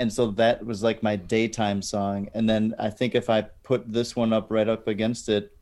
[0.00, 2.28] and so that was like my daytime song.
[2.34, 5.56] And then I think if I put this one up right up against it,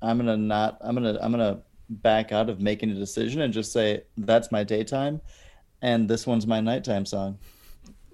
[0.00, 3.70] I'm gonna not I'm gonna I'm gonna back out of making a decision and just
[3.70, 5.20] say that's my daytime
[5.82, 7.38] and this one's my nighttime song.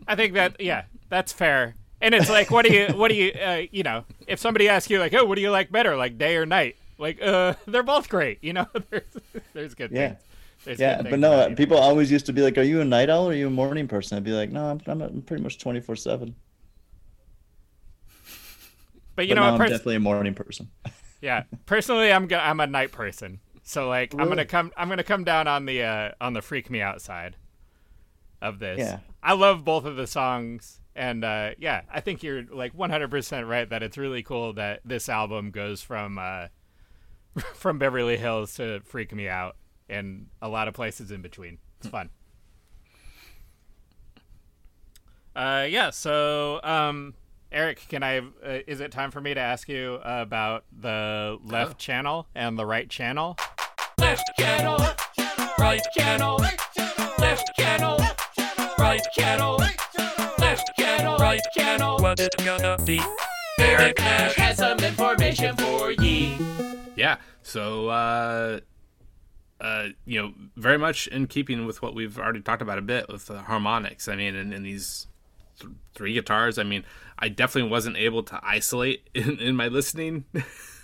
[0.09, 1.75] I think that yeah, that's fair.
[2.01, 4.91] And it's like, what do you, what do you, uh, you know, if somebody asks
[4.91, 6.77] you like, oh, what do you like better, like day or night?
[6.99, 8.43] Like, uh, they're both great.
[8.43, 9.05] You know, there's,
[9.53, 10.09] there's good Yeah.
[10.09, 10.21] things.
[10.65, 13.27] There's Yeah, but no, people always used to be like, "Are you a night owl
[13.27, 15.59] or are you a morning person?" I'd be like, "No, I'm I'm, I'm pretty much
[15.59, 16.35] twenty four seven."
[19.17, 20.71] But you But know, now what, I'm definitely a morning person.
[21.21, 21.45] yeah.
[21.67, 23.41] Personally, I'm go- I'm a night person.
[23.63, 26.71] So like, I'm gonna come, I'm gonna come down on the uh, on the freak
[26.71, 27.37] me outside
[28.43, 28.79] of this.
[28.81, 28.99] Yeah.
[29.23, 33.69] I love both of the songs, and uh, yeah, I think you're like 100% right
[33.71, 36.49] that it's really cool that this album goes from uh,
[37.55, 39.57] from Beverly Hills to Freak Me Out,
[39.89, 41.59] and a lot of places in between.
[41.81, 42.11] It's fun.
[45.35, 45.91] Uh, yeah.
[45.91, 47.15] So, um,
[47.51, 48.19] Eric, can I?
[48.19, 52.67] Uh, is it time for me to ask you about the left channel and the
[52.67, 53.37] right channel?
[53.99, 54.79] left channel,
[55.59, 56.37] right channel,
[57.19, 57.99] left channel,
[58.79, 59.57] right channel,
[60.39, 61.99] left channel, right channel.
[61.99, 63.01] What it gonna be?
[63.59, 66.37] Eric Nash has some information for ye.
[66.97, 67.17] Yeah.
[67.43, 68.61] So, uh,
[69.61, 73.09] uh, you know, very much in keeping with what we've already talked about a bit
[73.09, 74.09] with the harmonics.
[74.09, 75.07] I mean, and these
[75.59, 76.59] th- three guitars.
[76.59, 76.85] I mean,
[77.19, 80.25] I definitely wasn't able to isolate in, in my listening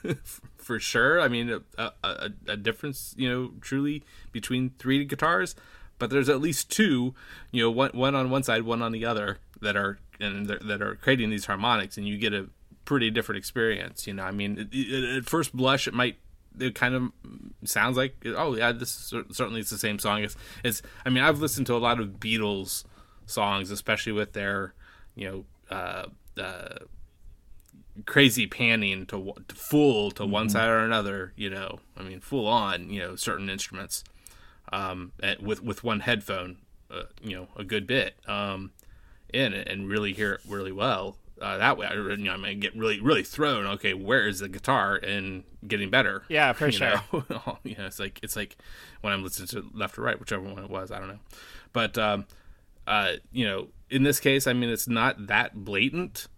[0.57, 1.21] for sure.
[1.21, 5.55] I mean, a, a, a difference, you know, truly between three guitars.
[5.99, 7.15] But there's at least two,
[7.51, 10.81] you know, one one on one side, one on the other that are and that
[10.81, 12.49] are creating these harmonics, and you get a
[12.91, 14.09] pretty different experience.
[14.09, 16.17] You know, I mean, it, it, at first blush, it might
[16.59, 17.13] it kind of
[17.63, 20.25] sounds like oh yeah, this certainly it's the same song.
[20.25, 22.83] It's, it's I mean, I've listened to a lot of Beatles
[23.27, 24.75] songs, especially with their
[25.15, 25.45] you know.
[25.71, 26.79] Uh, uh,
[28.07, 32.47] crazy panning to, to full to one side or another you know i mean full
[32.47, 34.05] on you know certain instruments
[34.73, 36.57] um at, with with one headphone
[36.91, 38.71] uh, you know a good bit um
[39.35, 42.61] in and really hear it really well uh, that way I, you know, I mean,
[42.61, 46.73] get really really thrown okay where is the guitar and getting better Yeah, for you
[46.73, 47.03] sure.
[47.13, 47.59] know?
[47.65, 48.57] you know, it's like it's like
[49.01, 50.91] when I'm listening to left or right, whichever one it was.
[50.91, 51.21] I don't know,
[51.73, 52.27] but um,
[52.87, 56.29] uh, you know, in this case, I mean, it's not that blatant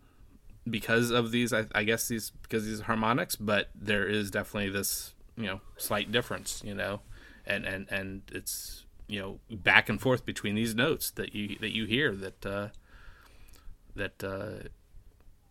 [0.68, 1.53] because of these.
[1.53, 6.12] I, I guess these because these harmonics, but there is definitely this you know slight
[6.12, 6.62] difference.
[6.64, 7.00] You know,
[7.46, 11.74] and and and it's you know back and forth between these notes that you that
[11.74, 12.68] you hear that uh,
[13.96, 14.22] that.
[14.22, 14.68] Uh,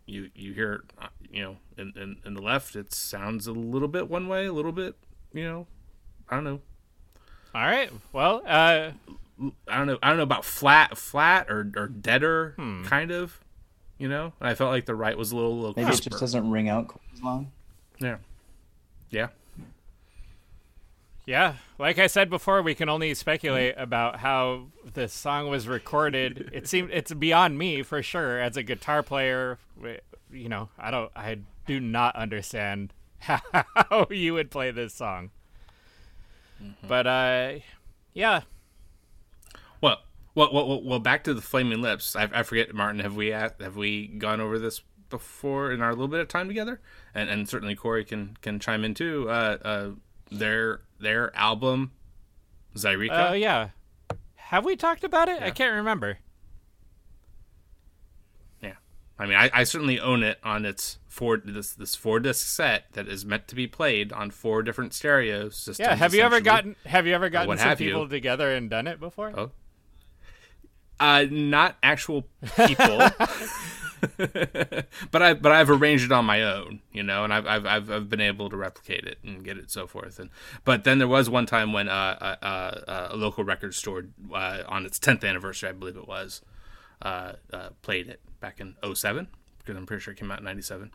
[0.06, 3.88] you you hear uh, you know in, in in the left it sounds a little
[3.88, 4.94] bit one way a little bit
[5.32, 5.66] you know
[6.28, 6.60] i don't know
[7.54, 7.90] All right.
[8.12, 8.90] Well, uh,
[9.68, 12.84] i don't know i don't know about flat flat or or deader Hmm.
[12.84, 13.40] kind of
[13.98, 16.20] you know and i felt like the right was a little, little Maybe it just
[16.20, 17.50] doesn't ring out as long.
[18.00, 18.16] yeah
[19.10, 19.28] yeah
[21.24, 26.50] Yeah, like I said before, we can only speculate about how the song was recorded.
[26.52, 29.58] It seemed it's beyond me for sure as a guitar player.
[30.30, 35.30] You know, I don't, I do not understand how you would play this song.
[36.86, 37.52] But uh,
[38.12, 38.42] yeah,
[39.80, 39.98] well
[40.34, 43.76] well, well, well, back to the flaming lips I, I forget martin have we have
[43.76, 46.80] we gone over this before in our little bit of time together
[47.14, 49.90] and and certainly corey can can chime in too uh uh
[50.30, 51.92] their their album
[52.76, 53.30] Zaireeka.
[53.30, 53.68] uh, yeah.
[54.36, 55.42] Have we talked about it?
[55.42, 56.18] I can't remember.
[58.62, 58.74] Yeah,
[59.18, 62.84] I mean, I, I certainly own it on its four this this four disc set
[62.92, 65.78] that is meant to be played on four different stereo systems.
[65.80, 65.94] Yeah.
[65.94, 67.88] Have you ever gotten Have you ever gotten some have you.
[67.88, 69.32] people together and done it before?
[69.36, 69.50] Oh.
[71.00, 72.26] Uh, not actual
[72.66, 73.00] people,
[75.10, 78.08] but I but I've arranged it on my own, you know, and I've I've I've,
[78.08, 80.18] been able to replicate it and get it so forth.
[80.18, 80.30] And
[80.64, 84.62] but then there was one time when uh, uh, uh, a local record store uh,
[84.66, 86.42] on its 10th anniversary, I believe it was,
[87.82, 89.28] played it back in 07,
[89.58, 90.90] because I'm pretty sure it came out in 97.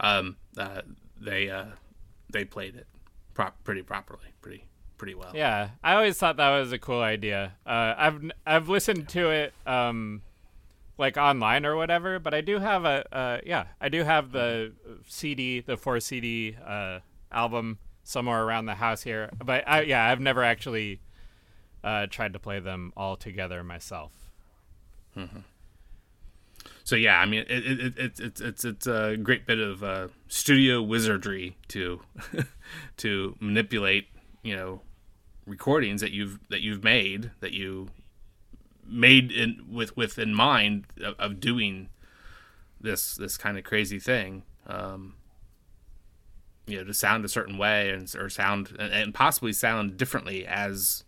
[0.00, 0.82] Um, uh,
[1.18, 1.50] they
[2.30, 2.86] they played it
[3.32, 4.66] prop- pretty properly, pretty
[4.98, 5.32] pretty well.
[5.34, 7.54] Yeah, I always thought that was a cool idea.
[7.64, 10.20] I've I've listened to it um,
[11.00, 14.72] like online or whatever, but I do have a uh, yeah, I do have the
[15.08, 17.00] CD, the four CD uh,
[17.32, 19.30] album somewhere around the house here.
[19.42, 21.00] But I, yeah, I've never actually
[21.82, 24.12] uh, tried to play them all together myself.
[26.84, 29.82] So yeah, I mean, it, it, it, it's it's it's it's a great bit of
[29.82, 32.00] uh, studio wizardry to
[32.98, 34.08] to manipulate,
[34.42, 34.82] you know,
[35.46, 37.88] recordings that you've that you've made that you
[38.90, 41.88] made in with with in mind of, of doing
[42.80, 44.42] this this kind of crazy thing.
[44.66, 45.14] Um,
[46.66, 50.46] you know, to sound a certain way and or sound and, and possibly sound differently
[50.46, 51.04] as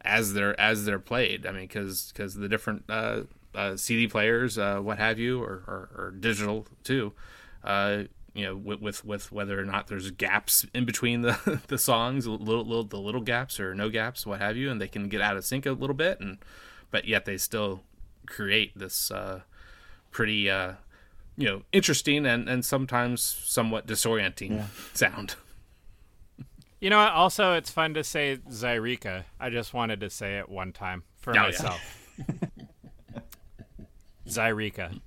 [0.00, 1.46] as they're as they're played.
[1.46, 3.22] I mean, because because the different uh,
[3.54, 7.12] uh, CD players, uh, what have you, or, or, or digital too.
[7.64, 8.04] Uh,
[8.34, 12.26] you know, with, with with whether or not there's gaps in between the the songs,
[12.26, 15.20] little, little the little gaps or no gaps, what have you, and they can get
[15.20, 16.38] out of sync a little bit, and
[16.90, 17.82] but yet they still
[18.26, 19.40] create this uh,
[20.10, 20.72] pretty uh,
[21.36, 24.64] you know interesting and and sometimes somewhat disorienting
[24.94, 25.36] sound.
[26.80, 27.12] You know what?
[27.12, 29.24] Also, it's fun to say Zaireeka.
[29.40, 31.42] I just wanted to say it one time for Oh, yeah.
[31.42, 31.80] myself.
[34.28, 35.00] Zaireeka.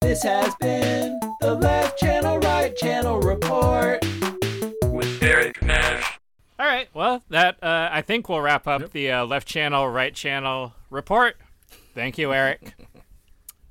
[0.00, 4.04] This has been the Left Channel, Right Channel Report.
[4.84, 6.18] With Eric Nash.
[6.58, 6.88] All right.
[6.92, 7.69] Well, that uh, I
[8.10, 11.36] think we'll wrap up the uh, left channel, right channel report.
[11.94, 12.74] Thank you, Eric.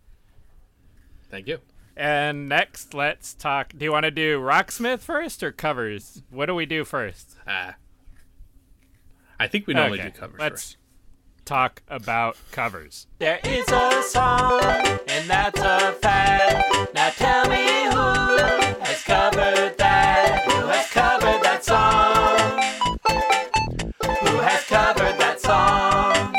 [1.30, 1.58] Thank you.
[1.98, 3.74] and next, let's talk.
[3.78, 6.24] Do you want to do Rocksmith first or covers?
[6.30, 7.36] What do we do first?
[7.46, 7.74] Uh,
[9.38, 10.78] I think we normally Okay, do covers Let's first.
[11.44, 13.08] talk about covers.
[13.18, 14.62] There is a song,
[15.10, 16.94] and that's a fact.
[16.96, 20.44] Now tell me who has covered that?
[20.50, 22.19] Who has covered that song?
[25.50, 26.34] Song?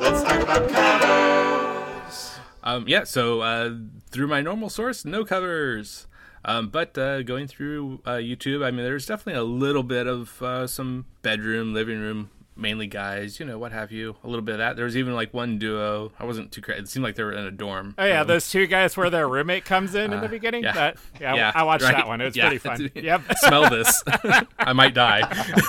[0.00, 2.38] Let's talk about covers.
[2.64, 3.74] Um, yeah, so uh,
[4.10, 6.06] through my normal source, no covers.
[6.44, 10.42] Um, but uh, going through uh, YouTube, I mean, there's definitely a little bit of
[10.42, 14.16] uh, some bedroom, living room, mainly guys, you know, what have you.
[14.24, 14.74] A little bit of that.
[14.76, 16.10] There was even like one duo.
[16.18, 16.80] I wasn't too crazy.
[16.80, 17.94] It seemed like they were in a dorm.
[17.98, 20.64] Oh yeah, Um, those two guys where their roommate comes in in the Uh, beginning.
[20.64, 20.72] yeah.
[20.72, 21.94] That, yeah, Yeah, I watched right.
[21.94, 22.20] that one.
[22.20, 22.48] It was Yeah.
[22.48, 22.90] pretty fun.
[22.94, 23.22] yep.
[23.36, 24.02] smell this.
[24.58, 25.22] I might die.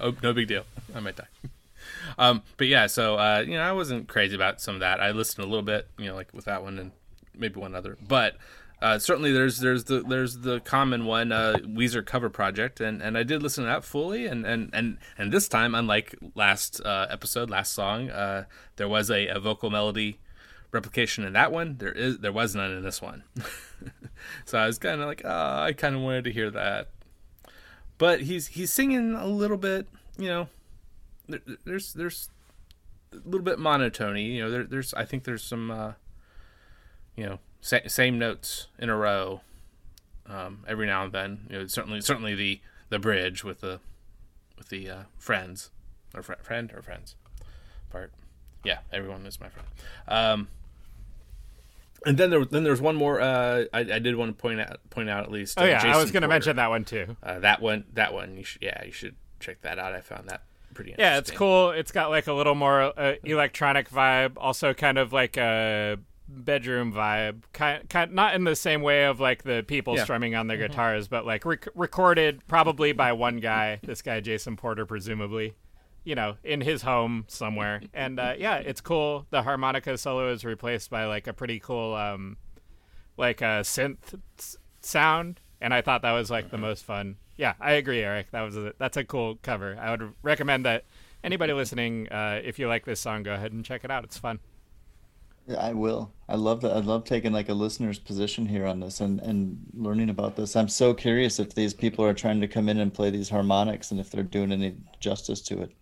[0.00, 0.64] oh, no big deal.
[0.94, 1.28] I might die.
[2.18, 5.00] Um, but yeah, so uh, you know, I wasn't crazy about some of that.
[5.00, 6.92] I listened a little bit, you know, like with that one and
[7.34, 7.96] maybe one other.
[8.06, 8.36] But
[8.82, 13.16] uh, certainly, there's there's the there's the common one uh, Weezer cover project, and, and
[13.16, 14.26] I did listen to that fully.
[14.26, 18.44] And and and, and this time, unlike last uh, episode, last song, uh,
[18.76, 20.18] there was a, a vocal melody
[20.72, 21.76] replication in that one.
[21.78, 23.24] There is there was none in this one.
[24.46, 26.88] so I was kind of like, oh, I kind of wanted to hear that.
[28.00, 29.86] But he's he's singing a little bit,
[30.18, 30.48] you know.
[31.28, 32.30] There, there's there's
[33.12, 34.50] a little bit monotony, you know.
[34.50, 35.92] There, there's I think there's some, uh,
[37.14, 39.42] you know, sa- same notes in a row.
[40.24, 43.80] Um, every now and then, you know, certainly certainly the the bridge with the
[44.56, 45.70] with the uh, friends
[46.14, 47.16] or fr- friend or friends
[47.90, 48.12] part.
[48.64, 49.68] Yeah, everyone is my friend.
[50.08, 50.48] Um,
[52.06, 53.20] and then there then there's one more.
[53.20, 55.58] Uh, I, I did want to point out point out at least.
[55.58, 57.16] Oh uh, yeah, I was going to mention that one too.
[57.22, 59.92] Uh, that one, that one, you should, yeah, you should check that out.
[59.94, 60.42] I found that
[60.74, 61.12] pretty interesting.
[61.12, 61.70] Yeah, it's cool.
[61.70, 65.98] It's got like a little more uh, electronic vibe, also kind of like a
[66.28, 67.42] bedroom vibe.
[67.52, 70.04] Kind, kind, not in the same way of like the people Yeah.
[70.04, 73.80] strumming on their guitars, but like rec- recorded probably by one guy.
[73.82, 75.54] This guy, Jason Porter, presumably.
[76.04, 79.26] You know, in his home somewhere, and uh, yeah, it's cool.
[79.30, 82.36] The harmonica solo is replaced by like a pretty cool, um,
[83.16, 84.14] like a synth
[84.80, 87.16] sound, and I thought that was like the most fun.
[87.36, 88.30] Yeah, I agree, Eric.
[88.32, 89.76] That was a, that's a cool cover.
[89.80, 90.84] I would recommend that
[91.24, 94.04] anybody listening, uh, if you like this song, go ahead and check it out.
[94.04, 94.40] It's fun.
[95.58, 96.12] I will.
[96.28, 96.76] I love that.
[96.76, 100.54] I love taking like a listener's position here on this and and learning about this.
[100.54, 103.90] I'm so curious if these people are trying to come in and play these harmonics
[103.90, 105.72] and if they're doing any justice to it.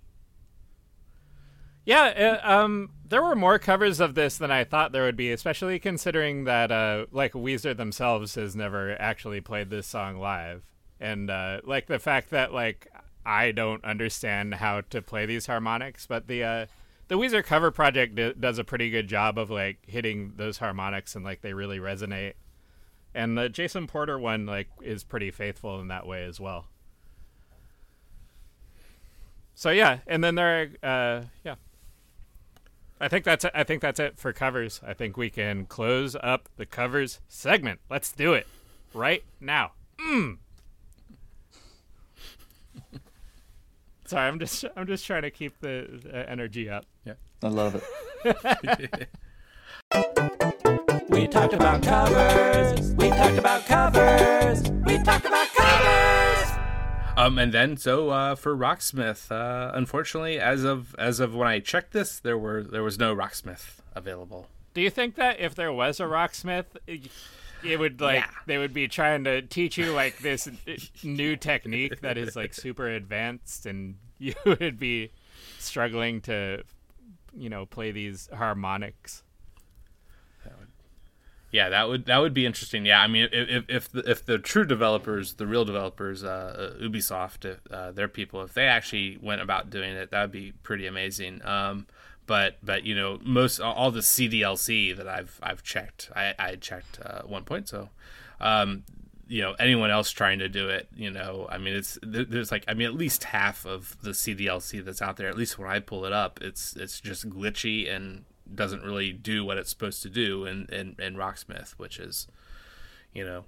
[1.88, 5.32] Yeah, uh, um, there were more covers of this than I thought there would be,
[5.32, 10.64] especially considering that uh, like Weezer themselves has never actually played this song live,
[11.00, 12.88] and uh, like the fact that like
[13.24, 16.66] I don't understand how to play these harmonics, but the uh,
[17.08, 21.16] the Weezer cover project d- does a pretty good job of like hitting those harmonics
[21.16, 22.34] and like they really resonate,
[23.14, 26.66] and the Jason Porter one like is pretty faithful in that way as well.
[29.54, 31.54] So yeah, and then there, uh, yeah.
[33.00, 33.52] I think that's it.
[33.54, 34.80] I think that's it for covers.
[34.86, 37.80] I think we can close up the covers segment.
[37.88, 38.46] Let's do it
[38.92, 39.72] right now.
[40.00, 40.38] Mm.
[44.06, 46.86] Sorry, I'm just I'm just trying to keep the uh, energy up.
[47.04, 47.14] Yeah.
[47.42, 47.82] I love
[48.24, 49.08] it.
[51.08, 52.94] We talked about covers.
[52.94, 54.70] We talked about covers.
[54.86, 55.37] We talked about covers.
[57.18, 61.58] Um, and then so uh, for Rocksmith, uh, unfortunately, as of as of when I
[61.58, 64.46] checked this, there were there was no Rocksmith available.
[64.74, 68.30] Do you think that if there was a rocksmith, it would like Yeah.
[68.46, 70.48] they would be trying to teach you like this
[71.02, 75.10] new technique that is like super advanced, and you would be
[75.58, 76.62] struggling to,
[77.36, 79.24] you know, play these harmonics?
[81.50, 82.84] Yeah, that would that would be interesting.
[82.84, 86.82] Yeah, I mean, if if the, if the true developers, the real developers, uh, uh,
[86.82, 90.86] Ubisoft, uh, their people, if they actually went about doing it, that would be pretty
[90.86, 91.44] amazing.
[91.46, 91.86] Um,
[92.26, 97.00] but but you know, most all the CDLC that I've I've checked, I I checked
[97.04, 97.88] uh, one point, so.
[98.40, 98.84] Um,
[99.30, 102.64] you know anyone else trying to do it you know i mean it's there's like
[102.66, 105.78] i mean at least half of the cdlc that's out there at least when i
[105.78, 108.24] pull it up it's it's just glitchy and
[108.54, 112.26] doesn't really do what it's supposed to do in in, in rocksmith which is
[113.12, 113.44] you know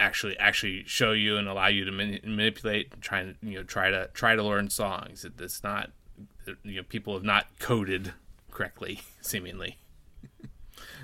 [0.00, 3.64] actually actually show you and allow you to mani- manipulate and try and you know
[3.64, 5.90] try to try to learn songs it, it's not
[6.62, 8.12] you know people have not coded
[8.50, 9.78] correctly seemingly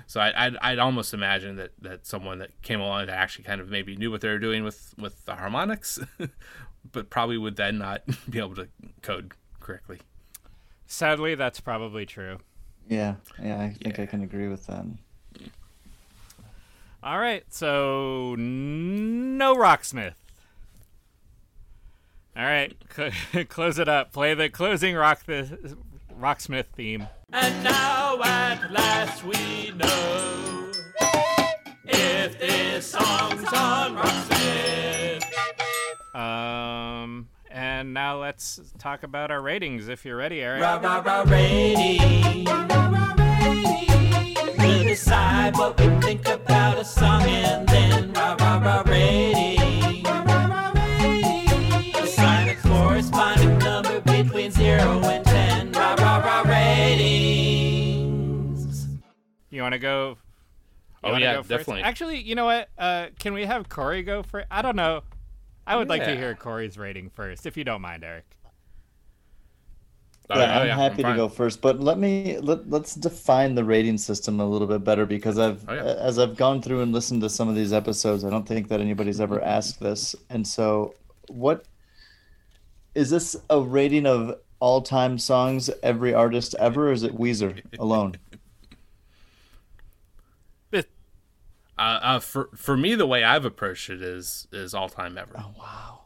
[0.07, 3.59] so I, I'd, I'd almost imagine that, that someone that came along that actually kind
[3.59, 5.99] of maybe knew what they were doing with, with the harmonics,
[6.91, 8.67] but probably would then not be able to
[9.01, 9.99] code correctly.
[10.87, 12.39] Sadly, that's probably true.
[12.87, 14.85] Yeah, yeah, I think I can agree with that.
[17.03, 20.13] All right, so no rocksmith.
[22.37, 24.11] All right, cl- close it up.
[24.11, 25.77] Play the closing rock the
[26.19, 27.07] rocksmith theme.
[27.31, 30.71] And now at last we know
[31.85, 35.23] if this song's on Rocksmith.
[36.15, 37.04] Um,
[37.85, 39.87] and now let's talk about our ratings.
[39.89, 40.59] If you're ready, Eric.
[40.63, 42.45] Rah rah rah rating.
[44.57, 50.03] We'll decide what we think about a song and then rah rah rah rating.
[51.95, 55.71] Assign a corresponding number between zero and ten.
[55.71, 58.07] Rah rah rah ratings.
[59.51, 60.17] You want to go?
[61.03, 61.49] you Oh, yeah, go first?
[61.49, 61.83] definitely.
[61.83, 62.67] Actually, you know what?
[62.79, 64.47] Uh, can we have Corey go first?
[64.49, 65.03] I don't know.
[65.67, 68.25] I would like to hear Corey's rating first, if you don't mind, Eric.
[70.29, 74.39] Yeah, I'm happy to go first, but let me let, let's define the rating system
[74.39, 75.83] a little bit better because I've Oh, yeah.
[75.83, 78.81] as I've gone through and listened to some of these episodes, I don't think that
[78.81, 80.15] anybody's ever asked this.
[80.29, 80.95] And so,
[81.27, 81.65] what
[82.95, 88.15] is this a rating of all-time songs, every artist ever, or is it Weezer alone?
[91.77, 95.35] Uh, uh, for for me, the way I've approached it is is all time ever.
[95.37, 96.01] Oh wow,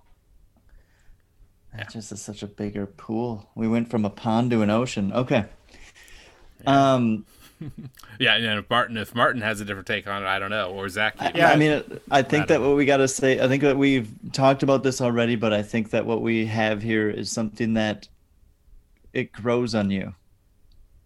[1.76, 3.49] that just is such a bigger pool.
[3.55, 5.13] We went from a pond to an ocean.
[5.13, 5.45] Okay.
[6.65, 7.26] Um.
[8.20, 10.72] Yeah, and if Martin if Martin has a different take on it, I don't know,
[10.72, 11.15] or Zach.
[11.22, 11.36] even.
[11.36, 14.09] Yeah, I mean, I think that what we got to say, I think that we've
[14.34, 18.07] talked about this already, but I think that what we have here is something that
[19.13, 20.15] it grows on you.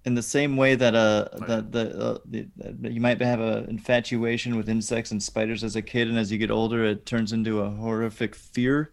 [0.05, 3.69] In the same way that uh that the, uh, the that you might have an
[3.69, 7.31] infatuation with insects and spiders as a kid, and as you get older, it turns
[7.31, 8.91] into a horrific fear.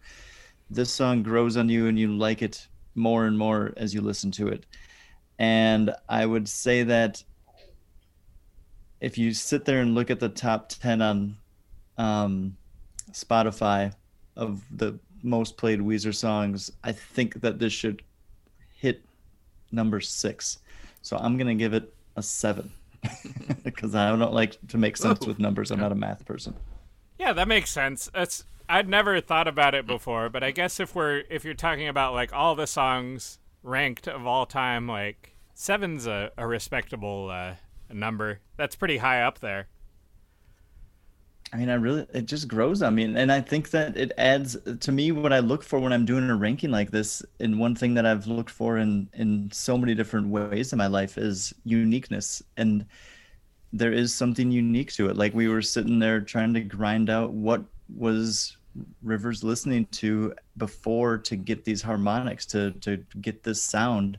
[0.69, 4.31] This song grows on you, and you like it more and more as you listen
[4.31, 4.65] to it.
[5.37, 7.23] And I would say that
[9.01, 11.35] if you sit there and look at the top 10 on
[11.97, 12.55] um,
[13.11, 13.93] Spotify
[14.35, 18.03] of the most played Weezer songs, I think that this should
[18.75, 19.03] hit
[19.71, 20.59] number six.
[21.01, 22.71] So I'm going to give it a seven
[23.63, 25.71] because I don't like to make sense with numbers.
[25.71, 26.55] I'm not a math person.
[27.17, 28.09] Yeah, that makes sense.
[28.13, 31.87] That's I'd never thought about it before, but I guess if we're if you're talking
[31.87, 37.55] about like all the songs ranked of all time, like seven's a, a respectable uh,
[37.91, 38.39] number.
[38.57, 39.67] That's pretty high up there.
[41.53, 43.03] I mean, I really, it just grows on me.
[43.03, 46.29] And I think that it adds to me what I look for when I'm doing
[46.29, 47.21] a ranking like this.
[47.41, 50.87] And one thing that I've looked for in, in so many different ways in my
[50.87, 52.41] life is uniqueness.
[52.55, 52.85] And
[53.73, 55.17] there is something unique to it.
[55.17, 58.55] Like we were sitting there trying to grind out what was
[59.03, 64.17] Rivers listening to before to get these harmonics, to, to get this sound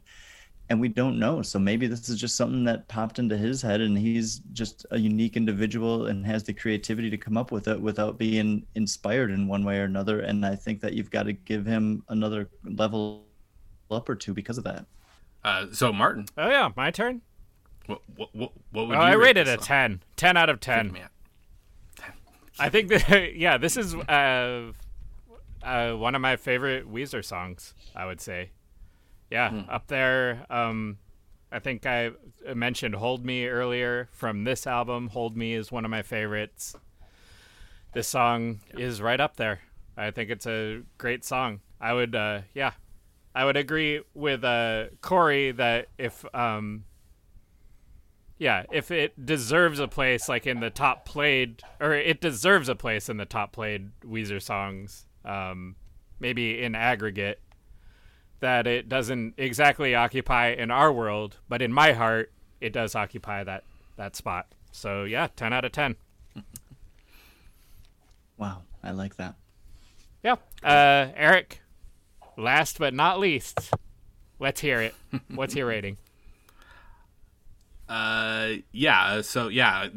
[0.73, 1.43] and we don't know.
[1.43, 4.99] So maybe this is just something that popped into his head, and he's just a
[4.99, 9.47] unique individual and has the creativity to come up with it without being inspired in
[9.47, 10.21] one way or another.
[10.21, 13.27] And I think that you've got to give him another level
[13.91, 14.87] up or two because of that.
[15.45, 17.21] Uh, so Martin, Oh yeah, my turn.
[17.85, 19.67] what what what, what would Oh, you I rate rated this a song?
[19.67, 20.03] 10.
[20.17, 20.93] 10 out of 10.
[20.93, 21.09] Man,
[22.59, 24.73] I think that yeah, this is uh,
[25.63, 27.75] uh, one of my favorite Weezer songs.
[27.95, 28.53] I would say,
[29.33, 30.47] yeah, up there.
[30.51, 30.99] Um,
[31.51, 32.11] I think I
[32.55, 35.09] mentioned "Hold Me" earlier from this album.
[35.09, 36.77] "Hold Me" is one of my favorites.
[37.93, 39.61] This song is right up there.
[39.97, 41.61] I think it's a great song.
[41.81, 42.73] I would, uh, yeah,
[43.35, 46.85] I would agree with uh, Corey that if, um,
[48.39, 52.75] yeah, if it deserves a place like in the top played, or it deserves a
[52.75, 55.77] place in the top played Weezer songs, um,
[56.19, 57.41] maybe in aggregate,
[58.43, 62.31] that it doesn't exactly occupy in our world, but in my heart,
[62.61, 63.65] it does occupy that
[63.97, 64.47] that spot.
[64.73, 65.97] So yeah, ten out of ten.
[68.37, 69.37] Wow, I like that.
[70.23, 71.61] Yeah, uh, Eric.
[72.37, 73.73] Last but not least,
[74.39, 74.95] let's hear it.
[75.35, 75.99] What's your rating?
[77.89, 79.21] Uh, yeah.
[79.21, 79.89] So yeah,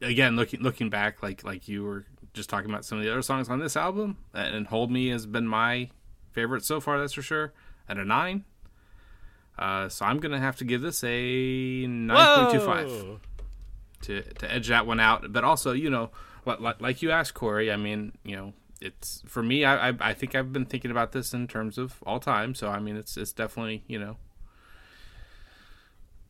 [0.00, 3.22] again, looking looking back, like like you were just talking about some of the other
[3.22, 5.90] songs on this album, and "Hold Me" has been my
[6.32, 6.98] favorite so far.
[6.98, 7.52] That's for sure.
[7.88, 8.44] At a nine.
[9.58, 12.88] Uh, so I'm gonna have to give this a nine point two five
[14.02, 15.32] to to edge that one out.
[15.32, 16.10] But also, you know,
[16.44, 19.64] like, like- like you asked Corey, I mean, you know, it's for me.
[19.64, 22.54] I, I I think I've been thinking about this in terms of all time.
[22.54, 24.16] So I mean, it's it's definitely you know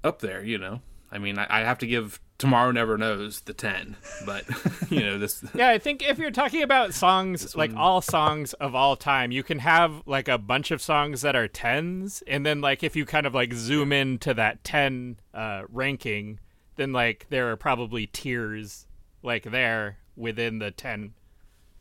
[0.04, 0.42] up there.
[0.42, 0.80] You know,
[1.12, 4.45] I mean, I, I have to give Tomorrow Never Knows the ten, but
[4.91, 5.45] you know this.
[5.55, 9.43] Yeah, I think if you're talking about songs, like all songs of all time, you
[9.43, 13.05] can have like a bunch of songs that are tens, and then like if you
[13.05, 16.39] kind of like zoom in to that ten uh, ranking,
[16.76, 18.86] then like there are probably tiers
[19.24, 21.14] like there within the ten,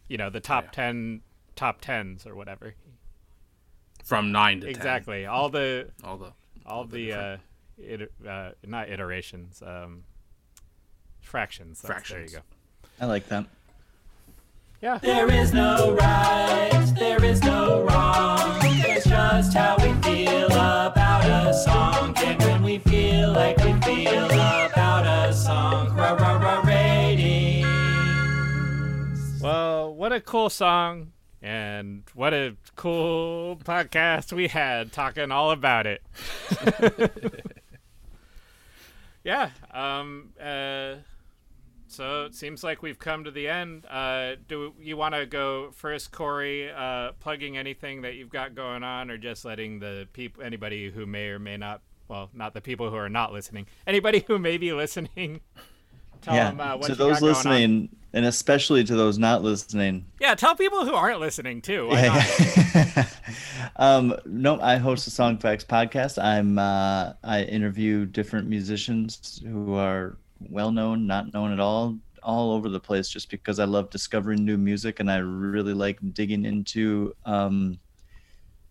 [0.07, 0.71] you know, the top Yeah.
[0.71, 1.21] ten,
[1.55, 2.73] top tens or whatever.
[4.03, 4.75] From nine to 10.
[4.75, 6.33] Exactly, all the All the
[6.65, 7.37] all the the uh,
[7.79, 10.03] iter- uh, not iterations, um,
[11.27, 11.81] fractions.
[11.81, 12.39] That's- There you go.
[12.99, 13.45] I like that.
[14.81, 14.97] Yeah.
[14.99, 18.59] There is no right, there is no wrong.
[18.63, 22.13] It's just how we feel about a song.
[22.17, 26.61] And when we feel like we feel about a song, ra ra ra
[27.67, 29.41] ratings.
[29.41, 31.11] Well, what a cool song
[31.41, 36.01] and what a cool podcast we had talking all about it.
[39.23, 39.49] yeah.
[39.71, 40.95] Um uh
[41.87, 43.85] so it seems like we've come to the end.
[43.85, 48.83] Uh, do you want to go first, Corey, uh, plugging anything that you've got going
[48.83, 52.61] on, or just letting the people, anybody who may or may not, well, not the
[52.61, 55.41] people who are not listening, anybody who may be listening,
[56.21, 56.49] tell yeah.
[56.49, 57.35] them uh, what to those got going on.
[57.35, 61.87] listening, and especially to those not listening, Yeah, tell people who aren't listening too.
[61.91, 63.07] Yeah.
[63.77, 66.21] um, no, I host a Song Facts podcast.
[66.21, 72.51] I'm uh, I interview different musicians who are well known, not known at all, all
[72.51, 73.09] over the place.
[73.09, 77.79] Just because I love discovering new music and I really like digging into um,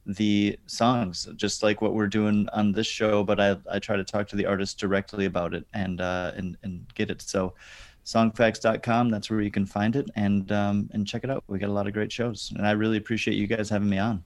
[0.04, 3.24] the songs, just like what we're doing on this show.
[3.24, 6.56] But I I try to talk to the artist directly about it and uh, and
[6.62, 7.22] and get it.
[7.22, 7.54] So
[8.04, 11.68] songfacts.com that's where you can find it and um, and check it out we got
[11.68, 14.22] a lot of great shows and i really appreciate you guys having me on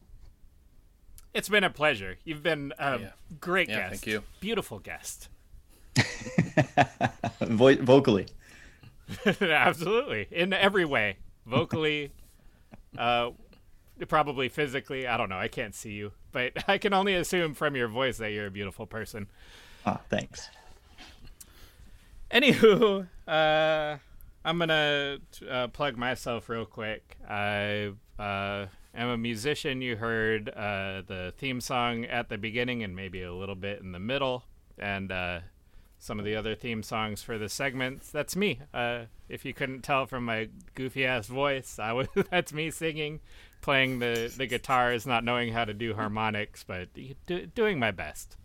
[1.32, 2.18] It's been a pleasure.
[2.24, 3.08] You've been a Yeah.
[3.40, 3.90] great Yeah, guest.
[4.04, 4.22] thank you.
[4.40, 5.30] Beautiful guest.
[7.40, 8.26] Vo- vocally
[9.40, 10.28] Absolutely.
[10.30, 11.16] In every way.
[11.46, 12.12] Vocally,
[12.96, 13.30] uh,
[14.08, 15.06] probably physically.
[15.06, 15.38] I don't know.
[15.38, 16.12] I can't see you.
[16.32, 19.26] But I can only assume from your voice that you're a beautiful person.
[19.84, 20.48] ah, thanks
[22.30, 23.96] Anywho, uh,
[24.44, 25.18] I'm gonna
[25.50, 27.16] uh, plug myself real quick.
[27.28, 29.82] I uh, am a musician.
[29.82, 33.90] You heard uh, the theme song at the beginning and maybe a little bit in
[33.90, 34.44] the middle,
[34.78, 35.40] and uh,
[36.00, 38.10] some of the other theme songs for the segments.
[38.10, 38.58] That's me.
[38.74, 43.20] Uh, if you couldn't tell from my goofy ass voice, I was that's me singing,
[43.60, 46.88] playing the the guitars, not knowing how to do harmonics, but
[47.26, 48.36] do, doing my best.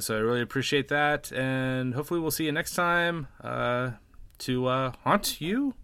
[0.00, 5.74] So I really appreciate that, and hopefully we'll see you next time to haunt you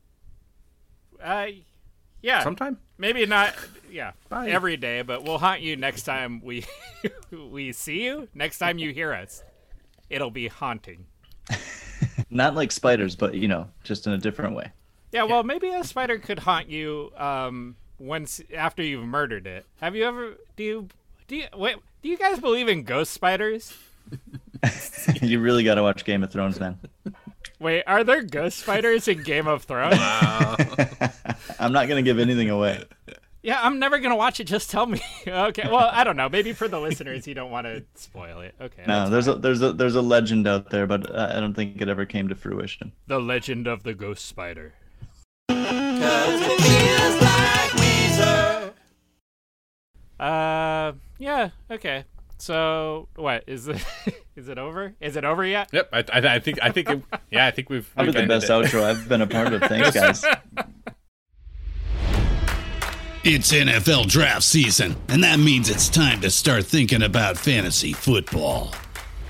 [1.23, 1.47] Uh,
[2.23, 2.43] yeah.
[2.43, 2.79] sometime.
[2.99, 3.55] Maybe not.
[3.91, 4.13] Yeah.
[4.29, 4.51] Bye.
[4.51, 6.65] Every day, but we'll haunt you next time we
[7.51, 8.29] we see you.
[8.35, 9.43] Next time you hear us,
[10.11, 11.07] it'll be haunting.
[12.31, 14.73] Not like spiders, but you know, just in a different way.
[15.13, 15.25] Yeah.
[15.25, 19.67] Well, maybe a spider could haunt you um once after you've murdered it.
[19.81, 20.35] Have you ever?
[20.57, 20.89] Do you?
[21.27, 21.47] Do you?
[21.57, 21.77] Wait.
[22.03, 23.77] Do you guys believe in ghost spiders?
[25.23, 26.79] you really got to watch Game of Thrones, man.
[27.61, 29.97] Wait, are there ghost spiders in Game of Thrones?
[29.97, 30.57] Wow.
[31.59, 32.85] I'm not gonna give anything away.
[33.43, 34.45] Yeah, I'm never gonna watch it.
[34.45, 35.01] Just tell me.
[35.27, 35.69] okay.
[35.69, 36.29] Well, I don't know.
[36.29, 38.55] Maybe for the listeners, you don't want to spoil it.
[38.61, 38.85] Okay.
[38.87, 41.55] No, that's there's a there's a there's a legend out there, but uh, I don't
[41.55, 42.93] think it ever came to fruition.
[43.07, 44.75] the legend of the ghost spider.
[50.21, 51.51] Uh, yeah.
[51.71, 52.05] Okay.
[52.39, 53.85] So what is it?
[54.37, 54.95] Is it over?
[55.01, 55.69] Is it over yet?
[55.73, 57.93] Yep, I, I, I think I think it, yeah, I think we've.
[57.93, 58.53] Probably we've the best it.
[58.53, 59.63] outro I've been a part of.
[59.63, 60.25] Thanks, guys.
[63.25, 68.73] It's NFL draft season, and that means it's time to start thinking about fantasy football.